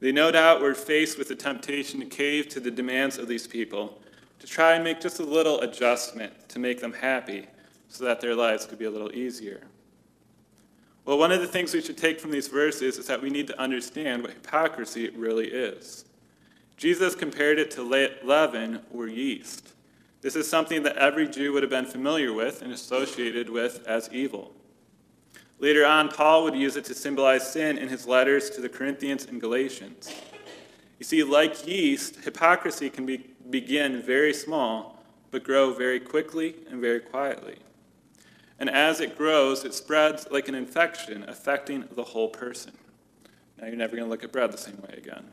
They 0.00 0.10
no 0.10 0.32
doubt 0.32 0.60
were 0.60 0.74
faced 0.74 1.16
with 1.16 1.28
the 1.28 1.36
temptation 1.36 2.00
to 2.00 2.06
cave 2.06 2.48
to 2.48 2.58
the 2.58 2.72
demands 2.72 3.18
of 3.18 3.28
these 3.28 3.46
people, 3.46 4.01
to 4.42 4.48
try 4.48 4.74
and 4.74 4.82
make 4.82 5.00
just 5.00 5.20
a 5.20 5.24
little 5.24 5.60
adjustment 5.60 6.48
to 6.48 6.58
make 6.58 6.80
them 6.80 6.92
happy 6.92 7.46
so 7.86 8.04
that 8.04 8.20
their 8.20 8.34
lives 8.34 8.66
could 8.66 8.76
be 8.76 8.86
a 8.86 8.90
little 8.90 9.14
easier. 9.14 9.62
Well, 11.04 11.16
one 11.16 11.30
of 11.30 11.40
the 11.40 11.46
things 11.46 11.72
we 11.72 11.80
should 11.80 11.96
take 11.96 12.18
from 12.18 12.32
these 12.32 12.48
verses 12.48 12.98
is 12.98 13.06
that 13.06 13.22
we 13.22 13.30
need 13.30 13.46
to 13.46 13.60
understand 13.60 14.20
what 14.20 14.32
hypocrisy 14.32 15.10
really 15.10 15.46
is. 15.46 16.06
Jesus 16.76 17.14
compared 17.14 17.60
it 17.60 17.70
to 17.72 17.84
leaven 18.24 18.80
or 18.92 19.06
yeast. 19.06 19.74
This 20.22 20.34
is 20.34 20.50
something 20.50 20.82
that 20.82 20.96
every 20.96 21.28
Jew 21.28 21.52
would 21.52 21.62
have 21.62 21.70
been 21.70 21.86
familiar 21.86 22.32
with 22.32 22.62
and 22.62 22.72
associated 22.72 23.48
with 23.48 23.86
as 23.86 24.10
evil. 24.12 24.52
Later 25.60 25.86
on, 25.86 26.08
Paul 26.08 26.42
would 26.42 26.56
use 26.56 26.74
it 26.74 26.84
to 26.86 26.94
symbolize 26.94 27.48
sin 27.48 27.78
in 27.78 27.88
his 27.88 28.08
letters 28.08 28.50
to 28.50 28.60
the 28.60 28.68
Corinthians 28.68 29.24
and 29.26 29.40
Galatians. 29.40 30.12
You 30.98 31.04
see, 31.04 31.22
like 31.22 31.66
yeast, 31.66 32.24
hypocrisy 32.24 32.88
can 32.90 33.06
be, 33.06 33.26
begin 33.50 34.02
very 34.02 34.32
small, 34.32 35.04
but 35.30 35.42
grow 35.42 35.72
very 35.72 35.98
quickly 35.98 36.56
and 36.70 36.80
very 36.80 37.00
quietly. 37.00 37.56
And 38.58 38.70
as 38.70 39.00
it 39.00 39.18
grows, 39.18 39.64
it 39.64 39.74
spreads 39.74 40.28
like 40.30 40.48
an 40.48 40.54
infection, 40.54 41.24
affecting 41.28 41.84
the 41.92 42.04
whole 42.04 42.28
person. 42.28 42.72
Now 43.58 43.66
you're 43.66 43.76
never 43.76 43.96
going 43.96 44.06
to 44.06 44.10
look 44.10 44.22
at 44.22 44.32
bread 44.32 44.52
the 44.52 44.58
same 44.58 44.80
way 44.82 44.94
again. 44.96 45.24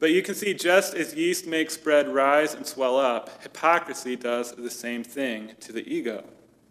But 0.00 0.10
you 0.10 0.22
can 0.22 0.34
see 0.34 0.54
just 0.54 0.94
as 0.94 1.14
yeast 1.14 1.46
makes 1.46 1.76
bread 1.76 2.08
rise 2.08 2.54
and 2.54 2.66
swell 2.66 2.98
up, 2.98 3.42
hypocrisy 3.42 4.16
does 4.16 4.52
the 4.52 4.70
same 4.70 5.04
thing 5.04 5.52
to 5.60 5.72
the 5.72 5.86
ego. 5.86 6.24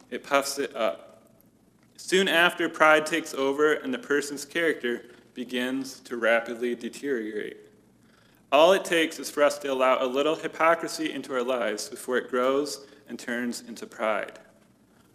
It 0.10 0.24
puffs 0.24 0.60
it 0.60 0.76
up. 0.76 1.24
Soon 1.98 2.28
after, 2.28 2.68
pride 2.70 3.06
takes 3.06 3.34
over 3.34 3.74
and 3.74 3.94
the 3.94 4.00
person's 4.00 4.46
character 4.46 5.06
begins 5.34 6.00
to 6.02 6.18
rapidly 6.18 6.76
deteriorate. 6.76 7.58
All 8.52 8.74
it 8.74 8.86
takes 8.86 9.18
is 9.18 9.32
for 9.32 9.42
us 9.42 9.58
to 9.60 9.72
allow 9.72 10.04
a 10.04 10.06
little 10.06 10.36
hypocrisy 10.36 11.12
into 11.12 11.34
our 11.34 11.44
lives 11.44 11.90
before 11.90 12.18
it 12.18 12.30
grows 12.30 12.86
and 13.08 13.18
turns 13.18 13.62
into 13.62 13.88
pride. 13.88 14.40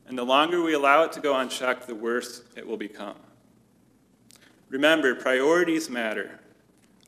And 0.08 0.18
the 0.18 0.24
longer 0.24 0.62
we 0.62 0.74
allow 0.74 1.04
it 1.04 1.12
to 1.12 1.20
go 1.20 1.36
unchecked, 1.36 1.86
the 1.86 1.94
worse 1.94 2.42
it 2.56 2.66
will 2.66 2.76
become. 2.76 3.16
Remember, 4.68 5.14
priorities 5.14 5.88
matter. 5.88 6.40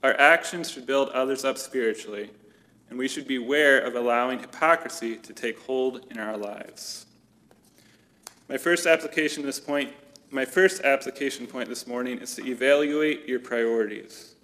Our 0.02 0.14
actions 0.18 0.70
should 0.70 0.86
build 0.86 1.08
others 1.10 1.44
up 1.44 1.58
spiritually, 1.58 2.30
and 2.88 2.98
we 2.98 3.08
should 3.08 3.26
beware 3.26 3.80
of 3.80 3.94
allowing 3.94 4.38
hypocrisy 4.38 5.16
to 5.16 5.32
take 5.32 5.60
hold 5.60 6.06
in 6.10 6.18
our 6.18 6.36
lives. 6.36 7.06
My 8.48 8.56
first 8.56 8.86
application 8.86 9.42
to 9.42 9.46
this 9.46 9.60
point, 9.60 9.92
my 10.30 10.44
first 10.44 10.82
application 10.82 11.46
point 11.46 11.68
this 11.68 11.86
morning 11.86 12.18
is 12.18 12.34
to 12.36 12.46
evaluate 12.46 13.26
your 13.28 13.40
priorities. 13.40 14.34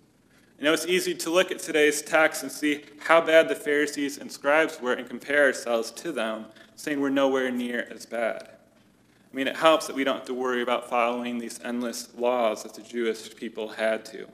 You 0.58 0.64
know, 0.64 0.72
it's 0.72 0.86
easy 0.86 1.14
to 1.14 1.30
look 1.30 1.52
at 1.52 1.60
today's 1.60 2.02
text 2.02 2.42
and 2.42 2.50
see 2.50 2.84
how 2.98 3.20
bad 3.20 3.48
the 3.48 3.54
Pharisees 3.54 4.18
and 4.18 4.30
scribes 4.30 4.80
were 4.80 4.94
and 4.94 5.08
compare 5.08 5.44
ourselves 5.44 5.92
to 5.92 6.10
them, 6.10 6.46
saying 6.74 7.00
we're 7.00 7.10
nowhere 7.10 7.52
near 7.52 7.86
as 7.94 8.04
bad. 8.04 8.48
I 8.48 9.36
mean, 9.36 9.46
it 9.46 9.56
helps 9.56 9.86
that 9.86 9.94
we 9.94 10.02
don't 10.02 10.16
have 10.16 10.26
to 10.26 10.34
worry 10.34 10.62
about 10.62 10.88
following 10.88 11.38
these 11.38 11.60
endless 11.62 12.08
laws 12.16 12.62
that 12.64 12.74
the 12.74 12.82
Jewish 12.82 13.36
people 13.36 13.68
had 13.68 14.04
to. 14.06 14.26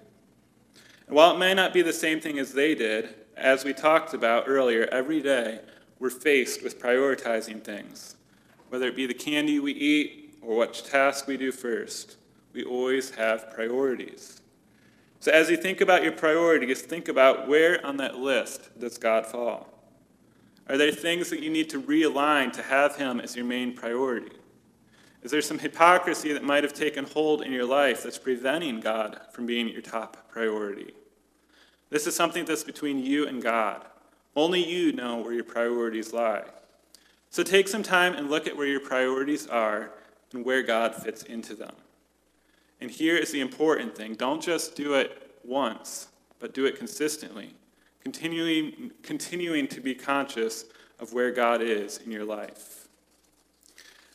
And 1.06 1.16
while 1.16 1.34
it 1.34 1.38
may 1.38 1.54
not 1.54 1.74
be 1.74 1.82
the 1.82 1.92
same 1.92 2.20
thing 2.20 2.38
as 2.38 2.54
they 2.54 2.74
did, 2.74 3.14
as 3.36 3.64
we 3.64 3.74
talked 3.74 4.14
about 4.14 4.44
earlier, 4.46 4.88
every 4.92 5.20
day 5.20 5.60
we're 5.98 6.10
faced 6.10 6.62
with 6.62 6.80
prioritizing 6.80 7.62
things. 7.62 8.16
Whether 8.68 8.86
it 8.86 8.96
be 8.96 9.06
the 9.06 9.14
candy 9.14 9.58
we 9.58 9.72
eat 9.72 10.21
or 10.42 10.56
what 10.56 10.74
task 10.74 11.26
we 11.26 11.36
do 11.36 11.52
first, 11.52 12.16
we 12.52 12.64
always 12.64 13.10
have 13.14 13.50
priorities. 13.52 14.40
So 15.20 15.30
as 15.30 15.48
you 15.48 15.56
think 15.56 15.80
about 15.80 16.02
your 16.02 16.12
priorities, 16.12 16.82
think 16.82 17.08
about 17.08 17.46
where 17.46 17.84
on 17.86 17.96
that 17.98 18.16
list 18.16 18.78
does 18.78 18.98
God 18.98 19.24
fall? 19.24 19.68
Are 20.68 20.76
there 20.76 20.90
things 20.90 21.30
that 21.30 21.40
you 21.40 21.50
need 21.50 21.70
to 21.70 21.80
realign 21.80 22.52
to 22.54 22.62
have 22.62 22.96
Him 22.96 23.20
as 23.20 23.36
your 23.36 23.44
main 23.44 23.74
priority? 23.74 24.36
Is 25.22 25.30
there 25.30 25.42
some 25.42 25.60
hypocrisy 25.60 26.32
that 26.32 26.42
might 26.42 26.64
have 26.64 26.72
taken 26.72 27.04
hold 27.04 27.42
in 27.42 27.52
your 27.52 27.64
life 27.64 28.02
that's 28.02 28.18
preventing 28.18 28.80
God 28.80 29.20
from 29.32 29.46
being 29.46 29.68
your 29.68 29.80
top 29.80 30.28
priority? 30.28 30.92
This 31.90 32.06
is 32.06 32.16
something 32.16 32.44
that's 32.44 32.64
between 32.64 32.98
you 32.98 33.28
and 33.28 33.40
God. 33.40 33.84
Only 34.34 34.64
you 34.64 34.92
know 34.92 35.18
where 35.18 35.34
your 35.34 35.44
priorities 35.44 36.12
lie. 36.12 36.44
So 37.30 37.42
take 37.42 37.68
some 37.68 37.82
time 37.82 38.14
and 38.14 38.30
look 38.30 38.46
at 38.46 38.56
where 38.56 38.66
your 38.66 38.80
priorities 38.80 39.46
are 39.46 39.92
and 40.34 40.44
where 40.44 40.62
God 40.62 40.94
fits 40.94 41.22
into 41.22 41.54
them. 41.54 41.74
And 42.80 42.90
here 42.90 43.16
is 43.16 43.30
the 43.30 43.40
important 43.40 43.94
thing 43.94 44.14
don't 44.14 44.42
just 44.42 44.74
do 44.74 44.94
it 44.94 45.36
once, 45.44 46.08
but 46.38 46.54
do 46.54 46.66
it 46.66 46.76
consistently, 46.76 47.54
continuing, 48.02 48.92
continuing 49.02 49.68
to 49.68 49.80
be 49.80 49.94
conscious 49.94 50.64
of 50.98 51.12
where 51.12 51.30
God 51.30 51.62
is 51.62 51.98
in 51.98 52.10
your 52.10 52.24
life. 52.24 52.88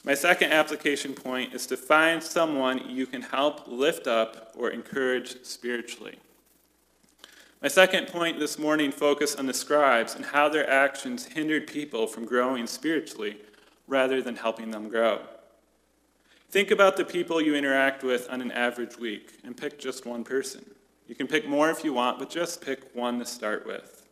My 0.04 0.14
second 0.14 0.54
application 0.54 1.14
point 1.14 1.54
is 1.54 1.66
to 1.68 1.76
find 1.76 2.24
someone 2.24 2.90
you 2.90 3.06
can 3.06 3.22
help 3.22 3.68
lift 3.68 4.08
up 4.08 4.54
or 4.56 4.70
encourage 4.70 5.44
spiritually. 5.44 6.18
My 7.62 7.68
second 7.68 8.08
point 8.08 8.40
this 8.40 8.60
morning 8.60 8.92
focused 8.92 9.40
on 9.40 9.48
the 9.48 9.54
scribes 9.54 10.16
and 10.16 10.24
how 10.24 10.48
their 10.48 10.70
actions 10.70 11.26
hindered 11.26 11.68
people 11.68 12.08
from 12.08 12.26
growing 12.26 12.68
spiritually 12.68 13.38
rather 13.88 14.22
than 14.22 14.36
helping 14.36 14.72
them 14.72 14.90
grow. 14.90 15.22
Think 16.50 16.72
about 16.72 16.96
the 16.96 17.04
people 17.04 17.42
you 17.42 17.56
interact 17.56 18.04
with 18.04 18.30
on 18.30 18.42
an 18.42 18.52
average 18.52 18.98
week 18.98 19.40
and 19.44 19.56
pick 19.56 19.78
just 19.78 20.06
one 20.06 20.24
person. 20.24 20.64
You 21.08 21.16
can 21.16 21.28
pick 21.28 21.48
more 21.48 21.70
if 21.70 21.84
you 21.84 21.94
want, 21.94 22.20
but 22.20 22.30
just 22.30 22.62
pick 22.62 22.96
one 22.96 23.20
to 23.20 23.26
start 23.26 23.66
with. 23.66 24.06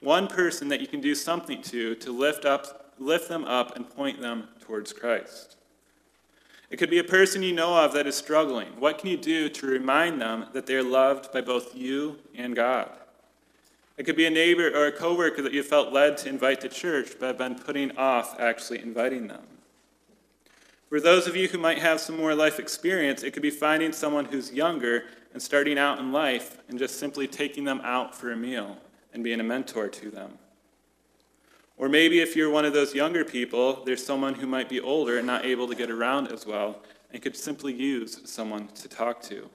One 0.00 0.26
person 0.26 0.68
that 0.68 0.80
you 0.80 0.86
can 0.86 1.00
do 1.00 1.14
something 1.14 1.62
to 1.62 1.94
to 1.96 2.12
lift 2.12 2.44
up 2.44 2.92
lift 2.98 3.28
them 3.28 3.44
up 3.44 3.74
and 3.76 3.88
point 3.88 4.20
them 4.20 4.48
towards 4.60 4.92
Christ. 4.92 5.56
It 6.70 6.76
could 6.76 6.90
be 6.90 6.98
a 6.98 7.04
person 7.04 7.42
you 7.42 7.52
know 7.52 7.76
of 7.76 7.92
that 7.92 8.06
is 8.06 8.16
struggling. 8.16 8.68
What 8.78 8.98
can 8.98 9.08
you 9.08 9.16
do 9.16 9.48
to 9.48 9.66
remind 9.66 10.20
them 10.20 10.46
that 10.52 10.66
they're 10.66 10.82
loved 10.82 11.32
by 11.32 11.40
both 11.40 11.74
you 11.74 12.18
and 12.34 12.54
God? 12.54 12.90
It 13.96 14.04
could 14.04 14.16
be 14.16 14.26
a 14.26 14.30
neighbor 14.30 14.68
or 14.68 14.86
a 14.86 14.92
coworker 14.92 15.42
that 15.42 15.52
you 15.52 15.62
felt 15.62 15.92
led 15.92 16.16
to 16.18 16.28
invite 16.28 16.60
to 16.62 16.68
church 16.68 17.12
but 17.18 17.26
have 17.26 17.38
been 17.38 17.54
putting 17.56 17.96
off 17.96 18.38
actually 18.40 18.80
inviting 18.80 19.28
them. 19.28 19.42
For 20.94 21.00
those 21.00 21.26
of 21.26 21.34
you 21.34 21.48
who 21.48 21.58
might 21.58 21.78
have 21.78 22.00
some 22.00 22.16
more 22.16 22.36
life 22.36 22.60
experience, 22.60 23.24
it 23.24 23.32
could 23.32 23.42
be 23.42 23.50
finding 23.50 23.90
someone 23.90 24.26
who's 24.26 24.52
younger 24.52 25.06
and 25.32 25.42
starting 25.42 25.76
out 25.76 25.98
in 25.98 26.12
life 26.12 26.58
and 26.68 26.78
just 26.78 27.00
simply 27.00 27.26
taking 27.26 27.64
them 27.64 27.80
out 27.82 28.14
for 28.14 28.30
a 28.30 28.36
meal 28.36 28.76
and 29.12 29.24
being 29.24 29.40
a 29.40 29.42
mentor 29.42 29.88
to 29.88 30.08
them. 30.08 30.38
Or 31.76 31.88
maybe 31.88 32.20
if 32.20 32.36
you're 32.36 32.48
one 32.48 32.64
of 32.64 32.74
those 32.74 32.94
younger 32.94 33.24
people, 33.24 33.82
there's 33.84 34.06
someone 34.06 34.34
who 34.34 34.46
might 34.46 34.68
be 34.68 34.78
older 34.78 35.18
and 35.18 35.26
not 35.26 35.44
able 35.44 35.66
to 35.66 35.74
get 35.74 35.90
around 35.90 36.30
as 36.30 36.46
well 36.46 36.78
and 37.12 37.20
could 37.20 37.34
simply 37.34 37.72
use 37.72 38.20
someone 38.24 38.68
to 38.68 38.88
talk 38.88 39.20
to. 39.22 39.50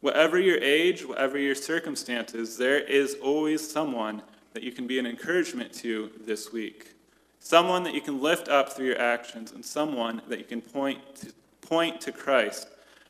Whatever 0.00 0.40
your 0.40 0.56
age, 0.62 1.04
whatever 1.04 1.38
your 1.38 1.54
circumstances, 1.54 2.56
there 2.56 2.80
is 2.80 3.14
always 3.22 3.70
someone 3.70 4.22
that 4.54 4.62
you 4.62 4.72
can 4.72 4.86
be 4.86 4.98
an 4.98 5.04
encouragement 5.04 5.70
to 5.74 6.10
this 6.24 6.50
week 6.50 6.94
someone 7.40 7.82
that 7.82 7.94
you 7.94 8.00
can 8.00 8.22
lift 8.22 8.48
up 8.48 8.72
through 8.72 8.86
your 8.86 9.00
actions, 9.00 9.50
and 9.50 9.64
someone 9.64 10.22
that 10.28 10.38
you 10.38 10.44
can 10.44 10.60
point 10.60 10.98
to, 11.16 11.32
point 11.62 12.00
to 12.02 12.12
Christ 12.12 12.68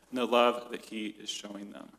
and 0.09 0.17
the 0.17 0.25
love 0.25 0.71
that 0.71 0.85
He 0.85 1.15
is 1.21 1.29
showing 1.29 1.71
them. 1.71 1.89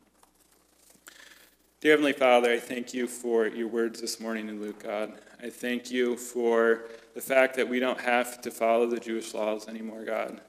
Dear 1.79 1.93
Heavenly 1.93 2.13
Father, 2.13 2.51
I 2.51 2.59
thank 2.59 2.93
you 2.93 3.07
for 3.07 3.47
your 3.47 3.67
words 3.67 4.01
this 4.01 4.19
morning 4.19 4.49
in 4.49 4.61
Luke, 4.61 4.83
God. 4.83 5.13
I 5.41 5.49
thank 5.49 5.91
you 5.91 6.15
for 6.15 6.83
the 7.13 7.21
fact 7.21 7.55
that 7.57 7.67
we 7.67 7.79
don't 7.79 7.99
have 7.99 8.41
to 8.41 8.51
follow 8.51 8.87
the 8.87 8.99
Jewish 8.99 9.33
laws 9.33 9.67
anymore, 9.67 10.03
God. 10.05 10.39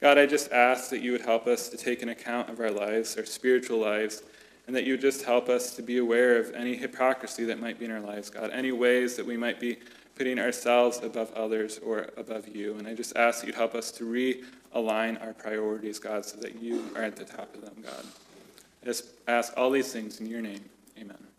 God, 0.00 0.18
I 0.18 0.26
just 0.26 0.50
ask 0.50 0.90
that 0.90 1.00
you 1.00 1.12
would 1.12 1.20
help 1.20 1.46
us 1.46 1.68
to 1.68 1.76
take 1.76 2.02
an 2.02 2.08
account 2.08 2.50
of 2.50 2.58
our 2.58 2.72
lives, 2.72 3.16
our 3.16 3.24
spiritual 3.24 3.78
lives, 3.78 4.24
and 4.66 4.74
that 4.74 4.82
you 4.82 4.94
would 4.94 5.00
just 5.00 5.22
help 5.22 5.48
us 5.48 5.76
to 5.76 5.82
be 5.82 5.98
aware 5.98 6.38
of 6.40 6.52
any 6.54 6.74
hypocrisy 6.74 7.44
that 7.44 7.60
might 7.60 7.78
be 7.78 7.84
in 7.84 7.92
our 7.92 8.00
lives, 8.00 8.28
God, 8.28 8.50
any 8.52 8.72
ways 8.72 9.14
that 9.14 9.24
we 9.24 9.36
might 9.36 9.60
be 9.60 9.78
putting 10.14 10.38
ourselves 10.38 11.00
above 11.02 11.32
others 11.34 11.78
or 11.78 12.08
above 12.16 12.48
you. 12.48 12.76
And 12.76 12.86
I 12.86 12.94
just 12.94 13.16
ask 13.16 13.40
that 13.40 13.46
you'd 13.46 13.56
help 13.56 13.74
us 13.74 13.90
to 13.92 14.04
realign 14.04 15.20
our 15.22 15.32
priorities, 15.32 15.98
God, 15.98 16.24
so 16.24 16.36
that 16.38 16.60
you 16.62 16.84
are 16.94 17.02
at 17.02 17.16
the 17.16 17.24
top 17.24 17.54
of 17.54 17.62
them, 17.62 17.82
God. 17.82 18.04
I 18.82 18.86
just 18.86 19.06
ask 19.28 19.52
all 19.56 19.70
these 19.70 19.92
things 19.92 20.20
in 20.20 20.26
your 20.26 20.40
name. 20.40 20.64
Amen. 20.98 21.31